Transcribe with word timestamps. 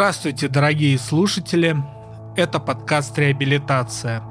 Здравствуйте, 0.00 0.48
дорогие 0.48 0.98
слушатели. 0.98 1.76
Это 2.34 2.58
подкаст 2.58 3.18
«Реабилитация». 3.18 4.22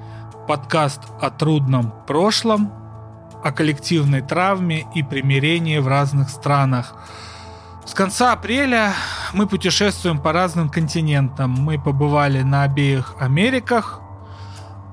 Подкаст 0.47 1.01
о 1.21 1.29
трудном 1.29 1.93
прошлом, 2.07 2.73
о 3.43 3.51
коллективной 3.51 4.21
травме 4.21 4.87
и 4.95 5.03
примирении 5.03 5.77
в 5.77 5.87
разных 5.87 6.31
странах. 6.31 6.95
С 7.85 7.93
конца 7.93 8.33
апреля 8.33 8.93
мы 9.33 9.45
путешествуем 9.45 10.17
по 10.17 10.33
разным 10.33 10.69
континентам. 10.69 11.51
Мы 11.51 11.79
побывали 11.79 12.41
на 12.41 12.63
обеих 12.63 13.13
Америках, 13.19 14.01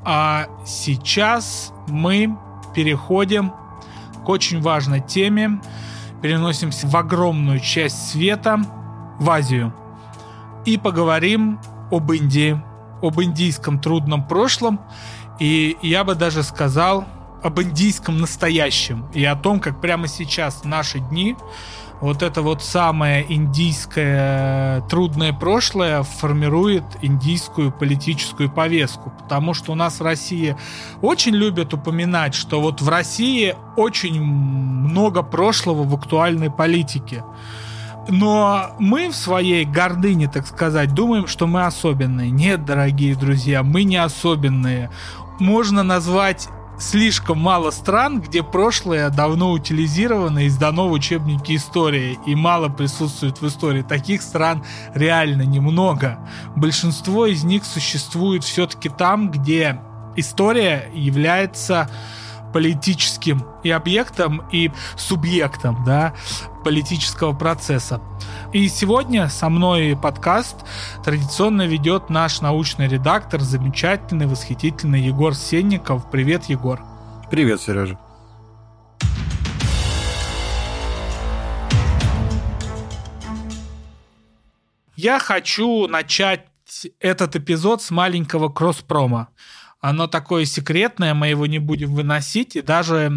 а 0.05 0.47
сейчас 0.67 1.73
мы 1.89 2.37
переходим 2.75 3.51
к 4.27 4.29
очень 4.29 4.61
важной 4.61 5.01
теме. 5.01 5.59
Переносимся 6.21 6.87
в 6.87 6.95
огромную 6.95 7.61
часть 7.61 8.11
света, 8.11 8.61
в 9.19 9.31
Азию. 9.31 9.73
И 10.67 10.77
поговорим 10.79 11.61
об 11.91 12.13
Индии, 12.13 12.61
об 13.01 13.21
индийском 13.21 13.79
трудном 13.79 14.27
прошлом. 14.27 14.81
И 15.39 15.77
я 15.81 16.03
бы 16.03 16.15
даже 16.17 16.43
сказал 16.43 17.05
об 17.43 17.61
индийском 17.61 18.19
настоящем. 18.19 19.07
И 19.15 19.25
о 19.25 19.37
том, 19.37 19.61
как 19.61 19.81
прямо 19.81 20.09
сейчас, 20.09 20.63
в 20.63 20.65
наши 20.65 20.99
дни, 20.99 21.37
вот 22.01 22.23
это 22.23 22.43
вот 22.43 22.63
самое 22.63 23.25
индийское 23.33 24.81
трудное 24.83 25.33
прошлое 25.33 26.03
формирует 26.03 26.85
индийскую 27.01 27.71
политическую 27.71 28.51
повестку. 28.51 29.13
Потому 29.23 29.55
что 29.55 29.73
у 29.73 29.75
нас 29.77 30.01
в 30.01 30.03
России 30.03 30.57
очень 31.01 31.35
любят 31.35 31.73
упоминать, 31.73 32.35
что 32.35 32.61
вот 32.61 32.83
в 32.83 32.89
России 32.89 33.55
очень 33.77 34.21
много 34.21 35.23
прошлого 35.23 35.85
в 35.85 35.95
актуальной 35.95 36.51
политике. 36.51 37.23
Но 38.09 38.71
мы 38.79 39.09
в 39.09 39.17
своей 39.17 39.65
гордыне, 39.65 40.29
так 40.29 40.47
сказать, 40.47 40.95
думаем, 40.95 41.27
что 41.27 41.47
мы 41.47 41.65
особенные. 41.65 42.31
Нет, 42.31 42.65
дорогие 42.65 43.17
друзья, 43.17 43.63
мы 43.63 43.85
не 43.85 43.97
особенные. 43.97 44.91
Можно 45.41 45.83
назвать 45.83 46.49
слишком 46.79 47.39
мало 47.39 47.71
стран, 47.71 48.21
где 48.21 48.43
прошлое 48.43 49.11
давно 49.11 49.51
утилизировано 49.53 50.47
и 50.47 50.49
сдано 50.49 50.89
в 50.89 50.93
учебники 50.93 51.57
истории 51.57 52.19
и 52.27 52.35
мало 52.35 52.69
присутствует 52.69 53.41
в 53.41 53.47
истории. 53.47 53.83
Таких 53.83 54.23
стран 54.23 54.65
реально 54.95 55.43
немного. 55.43 56.19
Большинство 56.55 57.27
из 57.27 57.45
них 57.45 57.65
существует 57.65 58.45
все-таки 58.45 58.89
там, 58.89 59.31
где 59.31 59.81
история 60.17 60.91
является 60.95 61.91
политическим 62.57 63.45
и 63.65 63.71
объектом, 63.71 64.43
и 64.51 64.71
субъектом 64.97 65.85
да, 65.85 66.15
политического 66.65 67.35
процесса. 67.35 68.01
И 68.55 68.67
сегодня 68.69 69.29
со 69.29 69.51
мной 69.51 69.95
подкаст 69.95 70.65
традиционно 71.05 71.67
ведет 71.67 72.09
наш 72.09 72.41
научный 72.41 72.89
редактор, 72.89 73.43
замечательный, 73.43 74.27
восхитительный 74.27 75.03
Егор 75.03 75.35
Сенников. 75.35 76.11
Привет, 76.11 76.47
Егор. 76.47 76.81
Привет, 77.31 77.61
Сережа. 77.61 77.99
Я 84.97 85.19
хочу 85.19 85.87
начать 85.89 86.47
этот 87.01 87.37
эпизод 87.37 87.83
с 87.83 87.91
маленького 87.91 88.49
кросс-прома 88.49 89.29
оно 89.81 90.07
такое 90.07 90.47
секретное, 90.47 91.15
мы 91.15 91.29
его 91.29 91.47
не 91.47 91.59
будем 91.59 91.95
выносить, 91.95 92.57
и 92.57 92.63
даже 92.63 93.13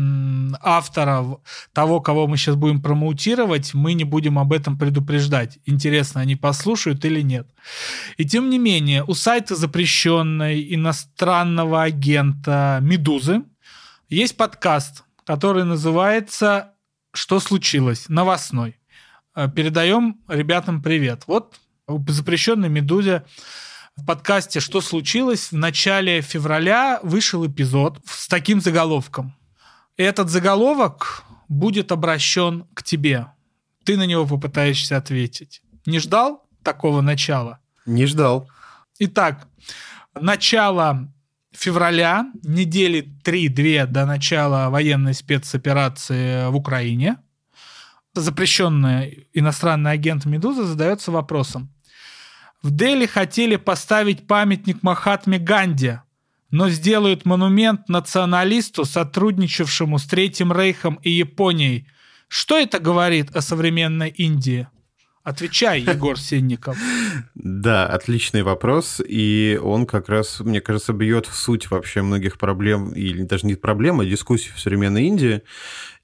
автора 0.61 1.39
того, 1.73 2.01
кого 2.01 2.27
мы 2.27 2.37
сейчас 2.37 2.55
будем 2.55 2.81
промоутировать, 2.81 3.73
мы 3.73 3.93
не 3.93 4.03
будем 4.03 4.37
об 4.37 4.51
этом 4.51 4.77
предупреждать. 4.77 5.57
Интересно, 5.65 6.21
они 6.21 6.35
послушают 6.35 7.03
или 7.05 7.21
нет. 7.21 7.47
И 8.17 8.25
тем 8.25 8.49
не 8.49 8.59
менее, 8.59 9.03
у 9.03 9.13
сайта 9.13 9.55
запрещенной 9.55 10.73
иностранного 10.73 11.83
агента 11.83 12.79
«Медузы» 12.81 13.43
есть 14.09 14.35
подкаст, 14.35 15.03
который 15.25 15.63
называется 15.63 16.73
«Что 17.13 17.39
случилось?» 17.39 18.09
новостной. 18.09 18.75
Э, 19.33 19.49
передаем 19.49 20.19
ребятам 20.27 20.81
привет. 20.81 21.23
Вот 21.25 21.55
запрещенной 22.07 22.69
«Медузе» 22.69 23.23
в 23.99 24.05
подкасте 24.05 24.59
«Что 24.59 24.81
случилось?» 24.81 25.51
в 25.51 25.55
начале 25.55 26.21
февраля 26.21 26.99
вышел 27.03 27.45
эпизод 27.45 27.99
с 28.05 28.27
таким 28.27 28.61
заголовком. 28.61 29.35
Этот 29.97 30.29
заголовок 30.29 31.23
будет 31.49 31.91
обращен 31.91 32.65
к 32.73 32.83
тебе. 32.83 33.27
Ты 33.83 33.97
на 33.97 34.05
него 34.05 34.25
попытаешься 34.25 34.97
ответить. 34.97 35.61
Не 35.85 35.99
ждал 35.99 36.47
такого 36.63 37.01
начала? 37.01 37.59
Не 37.85 38.05
ждал. 38.05 38.49
Итак, 38.99 39.47
начало 40.13 41.11
февраля, 41.51 42.31
недели 42.43 43.05
3-2 43.23 43.87
до 43.87 44.05
начала 44.05 44.69
военной 44.69 45.13
спецоперации 45.13 46.49
в 46.49 46.55
Украине, 46.55 47.17
запрещенный 48.13 49.27
иностранный 49.33 49.91
агент 49.91 50.25
«Медуза» 50.25 50.65
задается 50.65 51.11
вопросом, 51.11 51.73
в 52.61 52.71
Дели 52.71 53.05
хотели 53.05 53.55
поставить 53.55 54.27
памятник 54.27 54.83
Махатме 54.83 55.39
Ганди, 55.39 55.99
но 56.51 56.69
сделают 56.69 57.25
монумент 57.25 57.87
националисту, 57.87 58.85
сотрудничавшему 58.85 59.97
с 59.97 60.05
Третьим 60.05 60.51
Рейхом 60.51 60.99
и 61.03 61.09
Японией. 61.11 61.87
Что 62.27 62.57
это 62.57 62.79
говорит 62.79 63.35
о 63.35 63.41
современной 63.41 64.09
Индии? 64.09 64.67
Отвечай, 65.23 65.81
Егор 65.81 66.17
Сенников. 66.17 66.77
Да, 67.35 67.85
отличный 67.85 68.43
вопрос, 68.43 69.01
и 69.05 69.59
он 69.61 69.85
как 69.85 70.09
раз, 70.09 70.39
мне 70.39 70.61
кажется, 70.61 70.93
бьет 70.93 71.25
в 71.25 71.35
суть 71.35 71.69
вообще 71.69 72.01
многих 72.01 72.37
проблем, 72.37 72.91
или 72.93 73.23
даже 73.23 73.45
не 73.45 73.55
проблем, 73.55 73.99
а 73.99 74.05
дискуссий 74.05 74.51
в 74.55 74.59
современной 74.59 75.03
Индии. 75.03 75.41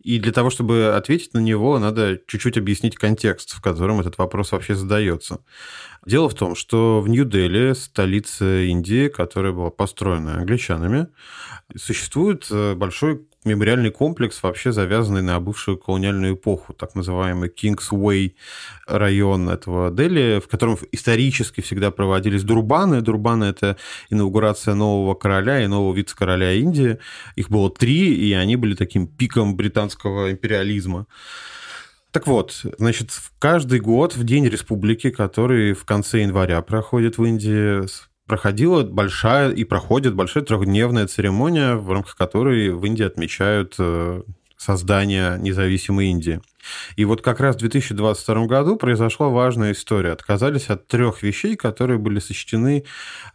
И 0.04 0.20
для 0.20 0.32
того, 0.32 0.52
чтобы 0.52 0.94
ответить 0.96 1.34
на 1.34 1.40
него, 1.40 1.80
надо 1.80 2.22
чуть-чуть 2.28 2.58
объяснить 2.58 2.96
контекст, 2.96 3.56
в 3.56 3.62
котором 3.62 4.00
этот 4.00 4.20
вопрос 4.20 4.52
вообще 4.52 4.76
задается. 4.76 5.40
Дело 6.06 6.30
в 6.30 6.36
том, 6.36 6.54
что 6.54 7.02
в 7.02 7.08
Нью-Дели, 7.08 7.74
столице 7.74 8.68
Индии, 8.68 9.08
которая 9.08 9.52
была 9.52 9.72
построена 9.72 10.38
англичанами, 10.38 11.08
существует 11.76 12.46
э, 12.52 12.76
большой 12.76 13.28
мемориальный 13.46 13.92
комплекс, 13.92 14.42
вообще 14.44 14.72
завязанный 14.72 15.22
на 15.22 15.40
бывшую 15.40 15.78
колониальную 15.78 16.36
эпоху, 16.36 16.74
так 16.74 16.96
называемый 16.96 17.50
Кингс-Уэй 17.50 18.36
район 18.88 19.50
этого 19.50 19.92
Дели, 19.92 20.40
в 20.40 20.48
котором 20.48 20.78
исторически 20.92 21.62
всегда 21.62 21.92
проводились 21.92 22.44
дурбаны. 22.44 23.02
Дурбаны– 23.02 23.44
это 23.46 23.78
инаугурация 24.10 24.74
нового 24.74 25.14
короля 25.14 25.64
и 25.64 25.68
нового 25.68 25.96
вице-короля 25.96 26.54
Индии. 26.54 26.98
Их 27.36 27.50
было 27.50 27.70
три, 27.70 28.14
и 28.14 28.34
они 28.34 28.56
были 28.56 28.76
таким 28.76 29.08
пиком 29.08 29.56
британского 29.56 30.32
империализма. 30.32 31.08
Так 32.12 32.28
вот, 32.28 32.66
значит, 32.78 33.12
каждый 33.40 33.82
год 33.82 34.16
в 34.16 34.24
День 34.24 34.48
Республики, 34.48 35.10
который 35.10 35.74
в 35.74 35.84
конце 35.84 36.22
января 36.22 36.62
проходит 36.62 37.18
в 37.18 37.26
Индии, 37.26 37.86
проходила 38.28 38.84
большая 38.84 39.52
и 39.52 39.64
проходит 39.64 40.16
большая 40.16 40.44
трехдневная 40.44 41.08
церемония, 41.08 41.76
в 41.76 41.92
рамках 41.92 42.16
которой 42.16 42.72
в 42.72 42.86
Индии 42.86 43.04
отмечают 43.04 43.76
э, 43.78 44.24
создание 44.58 45.38
независимой 45.40 46.08
Индии. 46.08 46.42
И 46.96 47.06
вот 47.06 47.22
как 47.22 47.40
раз 47.40 47.56
в 47.56 47.60
2022 47.60 48.46
году 48.48 48.76
произошла 48.76 49.30
важная 49.30 49.74
история. 49.74 50.12
Отказались 50.12 50.70
от 50.70 50.88
трех 50.88 51.22
вещей, 51.22 51.56
которые 51.56 52.00
были 52.00 52.20
сочтены 52.20 52.86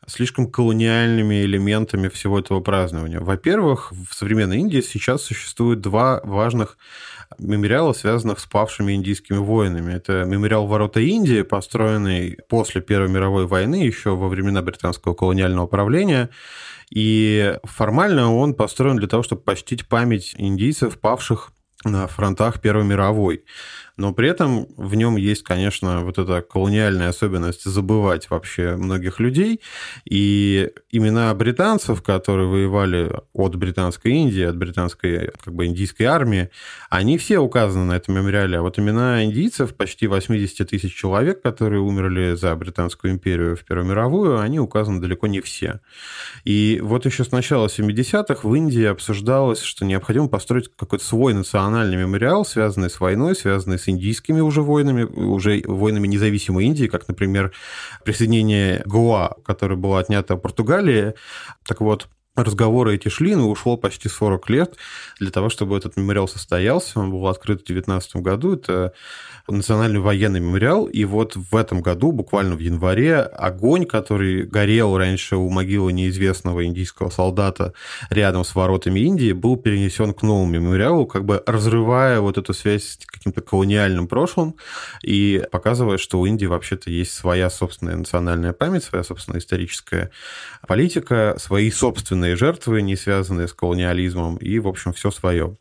слишком 0.06 0.50
колониальными 0.50 1.42
элементами 1.42 2.08
всего 2.08 2.40
этого 2.40 2.60
празднования. 2.60 3.20
Во-первых, 3.20 3.92
в 3.92 4.14
современной 4.14 4.58
Индии 4.58 4.80
сейчас 4.80 5.22
существует 5.22 5.80
два 5.80 6.20
важных 6.24 6.76
мемориала, 7.38 7.92
связанных 7.92 8.40
с 8.40 8.46
павшими 8.46 8.92
индийскими 8.92 9.38
воинами. 9.38 9.92
Это 9.92 10.24
мемориал 10.24 10.66
Ворота 10.66 11.00
Индии, 11.00 11.42
построенный 11.42 12.38
после 12.48 12.80
Первой 12.80 13.08
мировой 13.08 13.46
войны, 13.46 13.76
еще 13.76 14.16
во 14.16 14.28
времена 14.28 14.62
британского 14.62 15.14
колониального 15.14 15.66
правления. 15.66 16.30
И 16.90 17.56
формально 17.64 18.34
он 18.34 18.54
построен 18.54 18.96
для 18.96 19.06
того, 19.06 19.22
чтобы 19.22 19.42
почтить 19.42 19.86
память 19.86 20.34
индийцев, 20.36 20.98
павших 20.98 21.52
на 21.84 22.06
фронтах 22.08 22.60
Первой 22.60 22.84
мировой 22.84 23.44
но 24.00 24.14
при 24.14 24.30
этом 24.30 24.66
в 24.78 24.94
нем 24.94 25.16
есть, 25.16 25.42
конечно, 25.42 26.00
вот 26.00 26.16
эта 26.16 26.40
колониальная 26.40 27.10
особенность 27.10 27.64
забывать 27.64 28.30
вообще 28.30 28.76
многих 28.76 29.20
людей. 29.20 29.60
И 30.06 30.70
имена 30.90 31.34
британцев, 31.34 32.02
которые 32.02 32.48
воевали 32.48 33.12
от 33.34 33.56
британской 33.56 34.12
Индии, 34.12 34.42
от 34.42 34.56
британской 34.56 35.30
как 35.44 35.52
бы 35.52 35.66
индийской 35.66 36.06
армии, 36.06 36.48
они 36.88 37.18
все 37.18 37.40
указаны 37.40 37.84
на 37.84 37.92
этом 37.92 38.14
мемориале. 38.14 38.56
А 38.56 38.62
вот 38.62 38.78
имена 38.78 39.22
индийцев, 39.22 39.74
почти 39.74 40.06
80 40.06 40.66
тысяч 40.66 40.94
человек, 40.94 41.42
которые 41.42 41.82
умерли 41.82 42.36
за 42.36 42.56
Британскую 42.56 43.12
империю 43.12 43.54
в 43.54 43.66
Первую 43.66 43.86
мировую, 43.86 44.40
они 44.40 44.58
указаны 44.58 45.02
далеко 45.02 45.26
не 45.26 45.42
все. 45.42 45.80
И 46.44 46.80
вот 46.82 47.04
еще 47.04 47.22
с 47.22 47.32
начала 47.32 47.66
70-х 47.66 48.48
в 48.48 48.54
Индии 48.54 48.84
обсуждалось, 48.84 49.60
что 49.60 49.84
необходимо 49.84 50.28
построить 50.28 50.70
какой-то 50.74 51.04
свой 51.04 51.34
национальный 51.34 51.98
мемориал, 51.98 52.46
связанный 52.46 52.88
с 52.88 52.98
войной, 52.98 53.36
связанный 53.36 53.78
с 53.78 53.89
индийскими 53.90 54.40
уже 54.40 54.62
войнами, 54.62 55.04
уже 55.04 55.62
войнами 55.66 56.06
независимой 56.06 56.66
Индии, 56.66 56.86
как, 56.86 57.08
например, 57.08 57.52
присоединение 58.04 58.82
Гоа, 58.86 59.36
которое 59.44 59.76
было 59.76 60.00
отнято 60.00 60.36
Португалии. 60.36 61.14
Так 61.66 61.80
вот, 61.80 62.08
разговоры 62.36 62.94
эти 62.94 63.08
шли, 63.08 63.34
но 63.34 63.50
ушло 63.50 63.76
почти 63.76 64.08
40 64.08 64.50
лет 64.50 64.76
для 65.18 65.30
того, 65.30 65.48
чтобы 65.48 65.76
этот 65.76 65.96
мемориал 65.96 66.28
состоялся. 66.28 67.00
Он 67.00 67.10
был 67.10 67.26
открыт 67.26 67.62
в 67.62 67.66
2019 67.66 68.16
году. 68.16 68.54
Это 68.54 68.92
национальный 69.48 70.00
военный 70.00 70.40
мемориал. 70.40 70.86
И 70.86 71.04
вот 71.04 71.34
в 71.36 71.56
этом 71.56 71.82
году, 71.82 72.12
буквально 72.12 72.54
в 72.54 72.60
январе, 72.60 73.16
огонь, 73.18 73.84
который 73.84 74.44
горел 74.44 74.96
раньше 74.96 75.36
у 75.36 75.48
могилы 75.50 75.92
неизвестного 75.92 76.64
индийского 76.64 77.10
солдата 77.10 77.72
рядом 78.10 78.44
с 78.44 78.54
воротами 78.54 79.00
Индии, 79.00 79.32
был 79.32 79.56
перенесен 79.56 80.14
к 80.14 80.22
новому 80.22 80.50
мемориалу, 80.50 81.06
как 81.06 81.24
бы 81.24 81.42
разрывая 81.46 82.20
вот 82.20 82.38
эту 82.38 82.54
связь 82.54 82.84
с 82.84 83.06
каким-то 83.06 83.40
колониальным 83.40 84.06
прошлым 84.06 84.56
и 85.02 85.42
показывая, 85.50 85.98
что 85.98 86.20
у 86.20 86.26
Индии 86.26 86.46
вообще-то 86.46 86.90
есть 86.90 87.12
своя 87.12 87.50
собственная 87.50 87.96
национальная 87.96 88.52
память, 88.52 88.84
своя 88.84 89.04
собственная 89.04 89.40
историческая 89.40 90.10
политика, 90.66 91.36
свои 91.38 91.70
собственные 91.70 92.19
собственные 92.20 92.36
жертвы, 92.36 92.82
не 92.82 92.96
связанные 92.96 93.48
с 93.48 93.52
колониализмом, 93.52 94.36
и, 94.36 94.58
в 94.58 94.68
общем, 94.68 94.92
все 94.92 95.10
свое. 95.10 95.56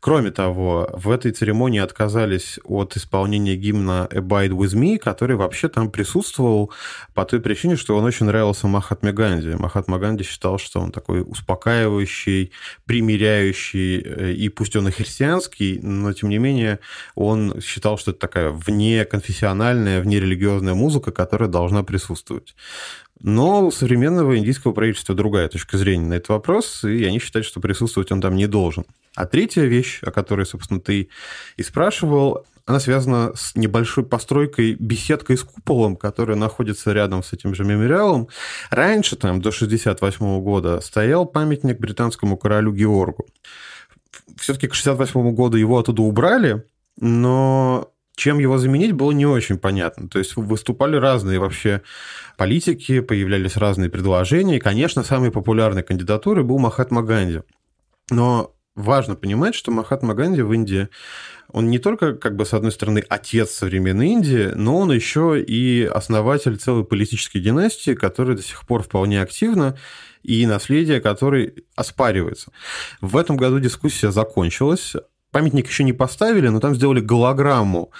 Кроме 0.00 0.30
того, 0.30 0.88
в 0.94 1.10
этой 1.10 1.30
церемонии 1.32 1.80
отказались 1.80 2.58
от 2.64 2.96
исполнения 2.96 3.54
гимна 3.56 4.08
«Abide 4.10 4.50
with 4.50 4.74
me», 4.74 4.96
который 4.98 5.36
вообще 5.36 5.68
там 5.68 5.90
присутствовал 5.90 6.72
по 7.14 7.24
той 7.24 7.40
причине, 7.40 7.76
что 7.76 7.96
он 7.96 8.04
очень 8.04 8.26
нравился 8.26 8.66
Махатме 8.66 9.12
Ганди. 9.12 9.56
Махатма 9.58 9.98
Ганди 9.98 10.24
считал, 10.24 10.58
что 10.58 10.80
он 10.80 10.90
такой 10.90 11.20
успокаивающий, 11.20 12.52
примиряющий, 12.86 14.00
э, 14.00 14.32
и 14.32 14.48
пусть 14.48 14.76
он 14.76 14.88
и 14.88 14.90
христианский, 14.90 15.80
но 15.82 16.12
тем 16.12 16.30
не 16.30 16.38
менее 16.38 16.78
он 17.14 17.60
считал, 17.60 17.98
что 17.98 18.12
это 18.12 18.20
такая 18.20 18.50
внеконфессиональная, 18.50 20.00
внерелигиозная 20.00 20.74
музыка, 20.74 21.12
которая 21.12 21.48
должна 21.48 21.82
присутствовать. 21.82 22.54
Но 23.20 23.66
у 23.66 23.70
современного 23.70 24.38
индийского 24.38 24.72
правительства 24.72 25.14
другая 25.14 25.48
точка 25.48 25.76
зрения 25.76 26.06
на 26.06 26.14
этот 26.14 26.28
вопрос, 26.28 26.84
и 26.84 27.04
они 27.04 27.18
считают, 27.18 27.46
что 27.46 27.60
присутствовать 27.60 28.12
он 28.12 28.20
там 28.20 28.36
не 28.36 28.46
должен. 28.46 28.84
А 29.14 29.26
третья 29.26 29.62
вещь, 29.62 30.00
о 30.02 30.10
которой, 30.10 30.46
собственно, 30.46 30.80
ты 30.80 31.08
и 31.56 31.62
спрашивал, 31.62 32.46
она 32.68 32.80
связана 32.80 33.32
с 33.34 33.56
небольшой 33.56 34.04
постройкой, 34.04 34.76
беседкой 34.78 35.38
с 35.38 35.42
куполом, 35.42 35.96
которая 35.96 36.36
находится 36.36 36.92
рядом 36.92 37.22
с 37.22 37.32
этим 37.32 37.54
же 37.54 37.64
мемориалом. 37.64 38.28
Раньше, 38.70 39.16
там, 39.16 39.40
до 39.40 39.48
1968 39.48 40.40
года, 40.42 40.80
стоял 40.80 41.24
памятник 41.24 41.78
британскому 41.78 42.36
королю 42.36 42.72
Георгу. 42.72 43.26
Все-таки 44.36 44.68
к 44.68 44.72
1968 44.72 45.34
году 45.34 45.56
его 45.56 45.78
оттуда 45.78 46.02
убрали, 46.02 46.64
но 47.00 47.90
чем 48.18 48.40
его 48.40 48.58
заменить, 48.58 48.92
было 48.92 49.12
не 49.12 49.26
очень 49.26 49.58
понятно. 49.58 50.08
То 50.08 50.18
есть 50.18 50.36
выступали 50.36 50.96
разные 50.96 51.38
вообще 51.38 51.82
политики, 52.36 53.00
появлялись 53.00 53.56
разные 53.56 53.88
предложения. 53.88 54.56
И, 54.56 54.60
конечно, 54.60 55.04
самой 55.04 55.30
популярной 55.30 55.84
кандидатурой 55.84 56.44
был 56.44 56.58
Махатма 56.58 57.02
Ганди. 57.02 57.42
Но 58.10 58.54
важно 58.74 59.14
понимать, 59.14 59.54
что 59.54 59.70
Махатма 59.70 60.14
Ганди 60.14 60.42
в 60.42 60.52
Индии, 60.52 60.88
он 61.52 61.70
не 61.70 61.78
только, 61.78 62.14
как 62.14 62.34
бы, 62.34 62.44
с 62.44 62.54
одной 62.54 62.72
стороны, 62.72 63.04
отец 63.08 63.52
современной 63.52 64.08
Индии, 64.08 64.50
но 64.54 64.78
он 64.78 64.90
еще 64.90 65.40
и 65.40 65.84
основатель 65.84 66.56
целой 66.56 66.84
политической 66.84 67.38
династии, 67.38 67.94
которая 67.94 68.36
до 68.36 68.42
сих 68.42 68.66
пор 68.66 68.82
вполне 68.82 69.22
активна, 69.22 69.78
и 70.24 70.44
наследие 70.46 71.00
которой 71.00 71.64
оспаривается. 71.76 72.50
В 73.00 73.16
этом 73.16 73.36
году 73.36 73.60
дискуссия 73.60 74.10
закончилась. 74.10 74.94
Памятник 75.30 75.68
еще 75.68 75.84
не 75.84 75.92
поставили, 75.92 76.48
но 76.48 76.58
там 76.58 76.74
сделали 76.74 77.00
голограмму, 77.00 77.90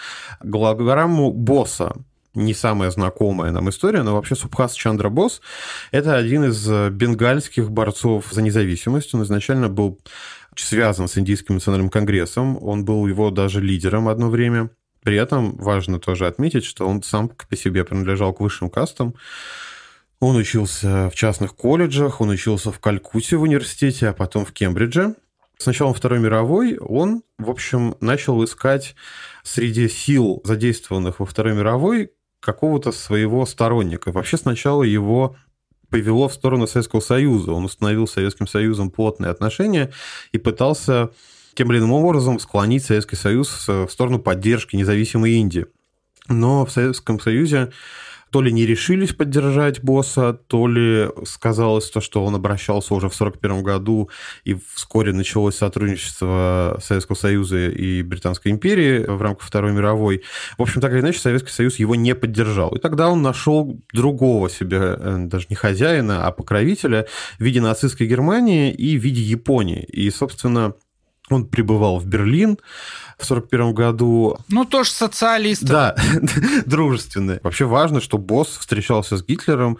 голограмму 0.41 1.31
босса, 1.31 1.95
не 2.35 2.55
самая 2.55 2.91
знакомая 2.91 3.51
нам 3.53 3.69
история, 3.69 4.03
но 4.03 4.15
вообще 4.15 4.35
Субхас 4.35 4.73
Чандра 4.73 5.09
Босс– 5.09 5.41
это 5.91 6.17
один 6.17 6.45
из 6.45 6.67
бенгальских 6.91 7.71
борцов 7.71 8.29
за 8.31 8.43
независимость. 8.43 9.15
Он 9.15 9.25
изначально 9.25 9.69
был 9.69 9.99
связан 10.57 11.09
с 11.09 11.19
Индийским 11.19 11.57
национальным 11.57 11.91
конгрессом, 11.91 12.63
он 12.63 12.85
был 12.85 13.07
его 13.07 13.31
даже 13.31 13.61
лидером 13.61 14.09
одно 14.09 14.31
время. 14.31 14.71
При 15.03 15.17
этом 15.17 15.57
важно 15.57 15.99
тоже 15.99 16.27
отметить, 16.27 16.65
что 16.65 16.87
он 16.89 17.03
сам 17.03 17.29
по 17.29 17.57
себе 17.57 17.85
принадлежал 17.85 18.33
к 18.33 18.41
высшим 18.41 18.71
кастам. 18.71 19.15
Он 20.21 20.37
учился 20.37 21.09
в 21.11 21.15
частных 21.15 21.55
колледжах, 21.55 22.21
он 22.21 22.31
учился 22.31 22.73
в 22.73 22.81
Калькутте 22.81 23.37
в 23.37 23.43
университете, 23.43 24.09
а 24.09 24.13
потом 24.13 24.45
в 24.45 24.53
Кембридже– 24.53 25.15
с 25.59 25.67
началом 25.67 25.93
Второй 25.93 26.21
мировой 26.21 26.79
он, 26.79 27.23
в 27.37 27.51
общем, 27.51 27.97
начал 28.01 28.43
искать 28.45 28.95
среди 29.43 29.89
сил, 29.89 30.41
задействованных 30.45 31.19
во 31.19 31.27
Второй 31.27 31.55
мировой, 31.55 32.13
какого-то 32.41 32.93
своего 32.93 33.45
сторонника. 33.45 34.13
Вообще 34.13 34.37
сначала 34.37 34.85
его 34.85 35.37
повело 35.91 36.29
в 36.29 36.35
сторону 36.35 36.69
Советского 36.69 37.01
Союза. 37.01 37.53
Он 37.53 37.65
установил 37.65 38.07
с 38.07 38.13
Советским 38.13 38.47
Союзом 38.47 38.91
плотные 38.91 39.31
отношения 39.31 39.93
и 40.31 40.39
пытался 40.39 41.11
тем 41.55 41.73
или 41.73 41.79
иным 41.79 41.93
образом 41.93 42.39
склонить 42.39 42.85
Советский 42.85 43.17
Союз 43.17 43.67
в 43.67 43.89
сторону 43.89 44.21
поддержки 44.21 44.77
независимой 44.77 45.33
Индии. 45.33 45.67
Но 46.29 46.65
в 46.65 46.71
Советском 46.71 47.19
Союзе 47.19 47.73
то 48.31 48.43
ли 48.43 48.53
не 48.53 48.67
решились 48.67 49.15
поддержать 49.15 49.83
босса, 49.83 50.33
то 50.33 50.67
ли 50.67 51.09
сказалось 51.25 51.91
то, 51.91 52.01
что 52.01 52.25
он 52.25 52.35
обращался 52.35 52.95
уже 52.95 53.09
в 53.09 53.15
1941 53.15 53.63
году, 53.63 54.11
и 54.45 54.57
вскоре 54.75 55.13
началось 55.13 55.57
сотрудничество 55.57 56.79
Советского 56.83 57.17
Союза 57.17 57.69
и 57.69 58.03
Британской 58.03 58.53
империи 58.53 59.05
в 59.07 59.23
рамках 59.23 59.47
Второй 59.47 59.73
мировой. 59.73 60.23
В 60.57 60.63
общем, 60.63 60.81
так 60.81 60.93
или 60.93 61.01
иначе, 61.01 61.19
Советский 61.19 61.53
Союз 61.53 61.79
его 61.79 61.95
не 61.95 62.15
поддержал. 62.15 62.75
И 62.75 62.79
тогда 62.79 63.09
он 63.09 63.23
нашел 63.23 63.81
другого 63.93 64.51
себе, 64.51 64.79
э, 64.81 65.17
даже 65.27 65.47
не 65.49 65.57
хозяина, 65.57 66.27
а 66.27 66.33
покровителя 66.33 67.07
в 67.39 67.43
виде 67.43 67.61
нацистской 67.61 68.07
Германии 68.07 68.73
и 68.73 68.99
в 68.99 69.03
виде 69.03 69.23
Японии. 69.23 69.85
И, 69.85 70.11
собственно, 70.11 70.75
он 71.31 71.47
прибывал 71.47 71.99
в 71.99 72.07
Берлин 72.07 72.59
в 73.19 73.25
1941 73.25 73.75
году. 73.75 74.39
Ну, 74.49 74.65
тоже 74.65 74.91
социалист. 74.91 75.65
Да, 75.65 75.97
дружественный. 76.67 77.41
Вообще 77.43 77.65
важно, 77.65 78.01
что 78.01 78.17
босс 78.17 78.57
встречался 78.59 79.17
с 79.17 79.25
Гитлером, 79.25 79.79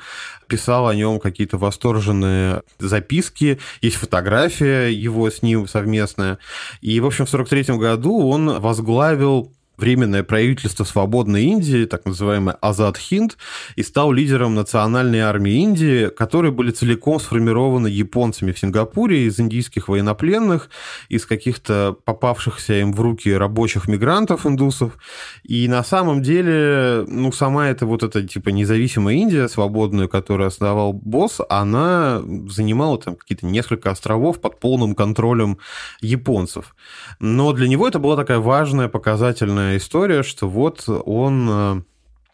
писал 0.49 0.89
о 0.89 0.95
нем 0.95 1.21
какие-то 1.21 1.57
восторженные 1.57 2.63
записки, 2.79 3.61
есть 3.81 3.97
фотография 3.97 4.89
его 4.89 5.31
с 5.31 5.43
ним 5.43 5.69
совместная. 5.69 6.39
И, 6.81 6.99
в 6.99 7.07
общем, 7.07 7.27
в 7.27 7.29
1943 7.33 7.79
году 7.79 8.29
он 8.29 8.61
возглавил 8.61 9.53
Временное 9.79 10.25
правительство 10.25 10.83
свободной 10.83 11.45
Индии, 11.45 11.85
так 11.85 12.05
называемый 12.05 12.55
Азад 12.61 12.99
Хинд, 12.99 13.39
и 13.77 13.85
стал 13.85 14.11
лидером 14.11 14.57
национальной 14.57 15.21
армии 15.21 15.53
Индии, 15.53 16.09
которые 16.09 16.51
были 16.51 16.73
целиком 16.73 17.21
сформированы 17.21 17.87
японцами 17.87 18.51
в 18.51 18.59
Сингапуре 18.59 19.27
из 19.27 19.39
индийских 19.39 19.87
военнопленных, 19.87 20.69
из 21.09 21.27
каких-то 21.27 21.97
попавшихся 22.05 22.81
им 22.81 22.93
в 22.93 23.01
руки 23.01 23.33
рабочих 23.33 23.87
мигрантов 23.87 24.47
индусов. 24.47 24.99
И 25.45 25.69
на 25.69 25.85
самом 25.85 26.23
деле, 26.23 27.05
ну, 27.07 27.31
сама 27.31 27.69
эта 27.69 27.87
вот 27.87 28.03
эта 28.03 28.27
типа 28.27 28.49
независимая 28.49 29.15
Индия, 29.15 29.49
свободную, 29.49 30.09
которую 30.09 30.49
основал 30.49 30.93
босс, 30.93 31.39
она 31.49 32.21
занимала 32.49 32.99
там 32.99 33.15
какие-то 33.15 33.47
несколько 33.47 33.93
островов 33.93 34.41
под 34.41 34.59
полным 34.59 34.97
контролем 34.97 35.59
японцев. 36.01 36.75
Но 37.21 37.53
для 37.53 37.69
него 37.69 37.87
это 37.87 38.01
была 38.01 38.17
такая 38.17 38.39
важная, 38.39 38.89
показательная 38.89 39.68
история, 39.77 40.23
что 40.23 40.49
вот 40.49 40.89
он 40.89 41.49
э, 41.51 41.83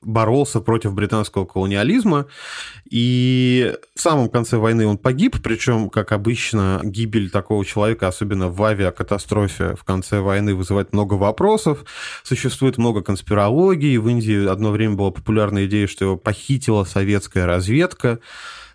боролся 0.05 0.61
против 0.61 0.95
британского 0.95 1.45
колониализма, 1.45 2.27
и 2.89 3.75
в 3.95 4.01
самом 4.01 4.29
конце 4.29 4.57
войны 4.57 4.87
он 4.87 4.99
погиб, 4.99 5.37
причем, 5.43 5.91
как 5.91 6.13
обычно, 6.13 6.81
гибель 6.83 7.31
такого 7.31 7.65
человека, 7.65 8.09
особенно 8.09 8.49
в 8.49 8.63
авиакатастрофе 8.63 9.75
в 9.75 9.85
конце 9.85 10.21
войны, 10.21 10.55
вызывает 10.55 10.93
много 10.93 11.15
вопросов, 11.15 11.85
существует 12.23 12.79
много 12.79 13.03
конспирологий, 13.03 13.97
в 13.97 14.09
Индии 14.09 14.47
одно 14.47 14.71
время 14.71 14.95
была 14.95 15.11
популярная 15.11 15.67
идея, 15.67 15.87
что 15.87 16.05
его 16.05 16.17
похитила 16.17 16.85
советская 16.85 17.47
разведка, 17.47 18.21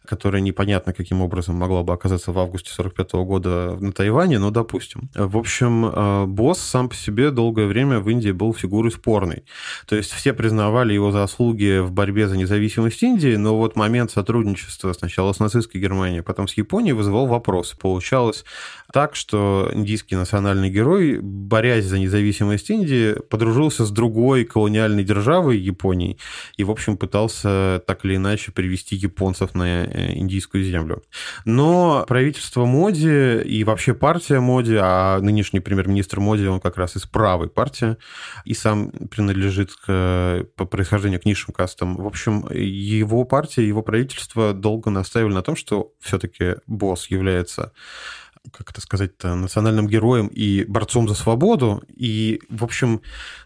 которая 0.06 0.41
непонятно 0.41 0.94
каким 0.94 1.22
образом 1.22 1.56
могла 1.56 1.84
бы 1.84 1.94
оказаться 1.94 2.32
в 2.32 2.39
августе 2.39 2.72
45 2.72 3.13
года 3.13 3.77
на 3.79 3.91
Тайване, 3.91 4.39
но 4.39 4.51
допустим. 4.51 5.10
В 5.13 5.38
общем, 5.38 5.86
э, 5.86 6.25
босс 6.25 6.60
сам 6.60 6.89
по 6.89 6.96
себе 6.96 7.32
долгое 7.32 7.68
время 7.68 8.00
в 8.00 8.10
Индии 8.10 8.32
был 8.32 8.53
фигурой 8.53 8.91
спорной. 8.91 9.44
То 9.88 9.96
есть 9.96 10.12
все 10.12 10.34
признавали 10.34 10.94
его 10.94 11.12
заслуги 11.12 11.79
в 11.79 11.91
борьбе 11.91 12.27
за 12.27 12.38
независимость 12.38 13.01
Индии, 13.03 13.36
но 13.36 13.58
вот 13.58 13.75
момент 13.75 14.12
сотрудничества 14.12 14.94
сначала 14.94 15.34
с 15.34 15.39
нацистской 15.39 15.82
Германией, 15.82 16.22
потом 16.22 16.48
с 16.48 16.53
Японией 16.53 16.94
вызывал 16.94 17.27
вопросы. 17.27 17.77
Получалось 17.77 18.46
так, 18.91 19.15
что 19.15 19.69
индийский 19.74 20.15
национальный 20.15 20.69
герой, 20.69 21.19
борясь 21.22 21.86
за 21.86 22.00
независимость 22.00 22.69
Индии, 22.69 23.13
подружился 23.29 23.86
с 23.86 23.91
другой 23.91 24.46
колониальной 24.46 25.03
державой 25.03 25.58
Японией 25.58 26.19
и, 26.58 26.63
в 26.63 26.72
общем, 26.72 26.98
пытался 26.98 27.84
так 27.86 28.05
или 28.05 28.15
иначе 28.15 28.51
привести 28.51 28.96
японцев 28.96 29.53
на 29.53 29.86
э, 29.86 30.17
индийскую 30.17 30.63
землю. 30.63 31.03
Но 31.46 32.05
правительство 32.08 32.65
Моди 32.65 33.39
и 33.41 33.63
вообще 33.63 33.93
партия 33.93 34.39
Моди, 34.39 34.77
а 34.79 35.19
нынешний 35.19 35.60
премьер-министр 35.60 36.19
Моди, 36.19 36.48
он 36.48 36.60
как 36.60 36.77
раз 36.77 36.96
из 36.96 37.05
правой 37.05 37.50
партии, 37.50 37.98
и 38.46 38.53
сам 38.53 38.91
принадлежит 38.91 39.72
к, 39.74 40.46
по 40.55 40.65
происхождению 40.65 41.22
к 41.22 41.25
низшим 41.25 41.53
кастам. 41.53 41.96
В 41.96 42.08
общем, 42.08 42.48
его 42.51 43.24
партия, 43.24 43.67
его 43.67 43.84
правительство 43.84 44.53
долго 44.53 44.89
настаивали 44.89 45.34
на 45.34 45.41
том, 45.41 45.55
что 45.55 45.91
все-таки 46.00 46.55
босс 46.65 47.08
является 47.08 47.72
как 48.51 48.72
это 48.72 48.82
сказать-то, 48.82 49.36
национальным 49.36 49.88
героем 49.88 50.27
и 50.27 50.63
борцом 50.65 51.08
за 51.08 51.15
свободу, 51.15 51.84
и, 51.88 52.41
в 52.50 52.63
общем, 52.63 53.01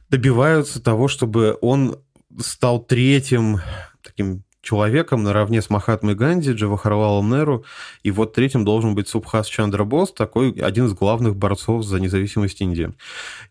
добиваются 0.09 0.81
того, 0.81 1.07
чтобы 1.07 1.57
он 1.61 1.99
стал 2.39 2.83
третьим 2.83 3.59
таким 4.01 4.43
человеком 4.63 5.23
наравне 5.23 5.61
с 5.61 5.69
Махатмой 5.69 6.15
Ганди, 6.15 6.53
Джавахарлалом 6.53 7.29
Неру, 7.29 7.65
и 8.01 8.09
вот 8.09 8.33
третьим 8.33 8.63
должен 8.63 8.95
быть 8.95 9.09
Субхас 9.09 9.47
Чандра 9.47 9.83
Бос, 9.83 10.11
такой 10.13 10.51
один 10.51 10.85
из 10.85 10.93
главных 10.93 11.35
борцов 11.35 11.83
за 11.83 11.99
независимость 11.99 12.61
Индии. 12.61 12.93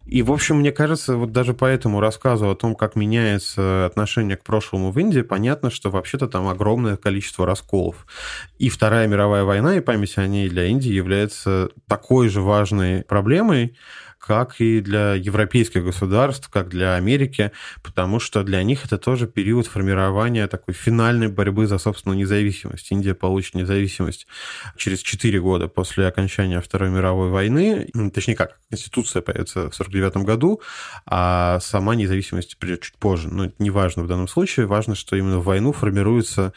И, 0.06 0.22
в 0.22 0.32
общем, 0.32 0.56
мне 0.56 0.72
кажется, 0.72 1.16
вот 1.16 1.30
даже 1.30 1.52
по 1.52 1.66
этому 1.66 2.00
рассказу 2.00 2.50
о 2.50 2.56
том, 2.56 2.74
как 2.74 2.96
меняется 2.96 3.86
отношение 3.86 4.36
к 4.36 4.42
прошлому 4.42 4.90
в 4.90 4.98
Индии, 4.98 5.20
понятно, 5.20 5.70
что 5.70 5.90
вообще-то 5.90 6.26
там 6.26 6.48
огромное 6.48 6.96
количество 6.96 7.46
расколов. 7.46 8.06
И 8.58 8.70
Вторая 8.70 9.06
мировая 9.06 9.44
война, 9.44 9.76
и 9.76 9.80
память 9.80 10.16
о 10.16 10.26
ней 10.26 10.48
для 10.48 10.64
Индии 10.64 10.92
является 10.92 11.68
такой 11.86 12.28
же 12.28 12.40
важной 12.40 13.04
проблемой, 13.04 13.76
как 14.24 14.60
и 14.60 14.80
для 14.80 15.14
европейских 15.14 15.84
государств, 15.84 16.48
как 16.48 16.68
для 16.68 16.94
Америки, 16.94 17.50
потому 17.82 18.20
что 18.20 18.44
для 18.44 18.62
них 18.62 18.84
это 18.84 18.96
тоже 18.96 19.26
период 19.26 19.66
формирования 19.66 20.46
такой 20.46 20.74
финальной 20.74 21.26
борьбы 21.26 21.66
за 21.66 21.78
собственную 21.78 22.18
независимость. 22.18 22.92
Индия 22.92 23.14
получит 23.14 23.54
независимость 23.54 24.28
через 24.76 25.00
4 25.00 25.40
года 25.40 25.66
после 25.66 26.06
окончания 26.06 26.60
Второй 26.60 26.90
мировой 26.90 27.30
войны, 27.30 27.90
точнее 28.14 28.36
как, 28.36 28.58
Конституция 28.70 29.22
появится 29.22 29.68
в 29.70 29.74
49 29.74 30.18
году, 30.18 30.60
а 31.04 31.58
сама 31.60 31.96
независимость 31.96 32.58
придет 32.58 32.82
чуть 32.82 32.94
позже. 32.94 33.28
Но 33.28 33.46
это 33.46 33.54
не 33.58 33.70
важно 33.70 34.04
в 34.04 34.06
данном 34.06 34.28
случае, 34.28 34.66
важно, 34.66 34.94
что 34.94 35.16
именно 35.16 35.40
в 35.40 35.44
войну 35.44 35.72
формируется 35.72 36.52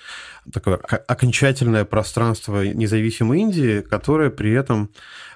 такое 0.53 0.75
окончательное 0.75 1.83
пространство 1.83 2.63
независимой 2.63 3.39
Индии, 3.39 3.81
которое 3.81 4.29
при 4.29 4.51
этом 4.51 4.91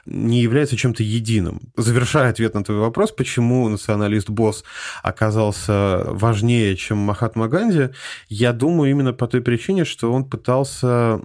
не 0.05 0.41
является 0.41 0.77
чем-то 0.77 1.03
единым. 1.03 1.61
Завершая 1.75 2.29
ответ 2.29 2.53
на 2.53 2.63
твой 2.63 2.79
вопрос, 2.79 3.11
почему 3.11 3.67
националист-босс 3.69 4.63
оказался 5.03 6.03
важнее, 6.07 6.75
чем 6.75 6.97
Махатма 6.97 7.47
Ганди, 7.47 7.89
я 8.27 8.53
думаю 8.53 8.91
именно 8.91 9.13
по 9.13 9.27
той 9.27 9.41
причине, 9.41 9.85
что 9.85 10.11
он 10.11 10.25
пытался, 10.25 11.19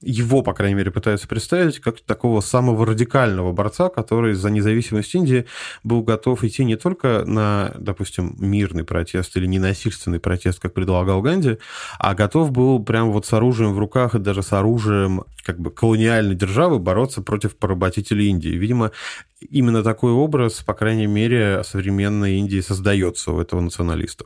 его, 0.00 0.42
по 0.42 0.52
крайней 0.54 0.76
мере, 0.76 0.90
пытаются 0.90 1.28
представить 1.28 1.80
как 1.80 2.00
такого 2.00 2.40
самого 2.40 2.86
радикального 2.86 3.52
борца, 3.52 3.88
который 3.88 4.34
за 4.34 4.50
независимость 4.50 5.14
Индии 5.14 5.46
был 5.82 6.02
готов 6.02 6.44
идти 6.44 6.64
не 6.64 6.76
только 6.76 7.24
на, 7.26 7.72
допустим, 7.78 8.34
мирный 8.38 8.84
протест 8.84 9.36
или 9.36 9.46
ненасильственный 9.46 10.20
протест, 10.20 10.60
как 10.60 10.74
предлагал 10.74 11.22
Ганди, 11.22 11.58
а 11.98 12.14
готов 12.14 12.50
был 12.50 12.82
прям 12.82 13.12
вот 13.12 13.26
с 13.26 13.32
оружием 13.32 13.72
в 13.74 13.78
руках 13.78 14.14
и 14.14 14.18
даже 14.18 14.42
с 14.42 14.52
оружием 14.52 15.24
как 15.42 15.60
бы 15.60 15.70
колониальной 15.70 16.34
державы 16.34 16.78
бороться 16.78 17.22
против 17.22 17.56
поработителей 17.56 18.13
Индии. 18.22 18.50
Видимо, 18.50 18.92
именно 19.40 19.82
такой 19.82 20.12
образ, 20.12 20.62
по 20.62 20.74
крайней 20.74 21.06
мере, 21.06 21.62
современной 21.64 22.36
Индии 22.36 22.60
создается 22.60 23.32
у 23.32 23.40
этого 23.40 23.60
националиста. 23.60 24.24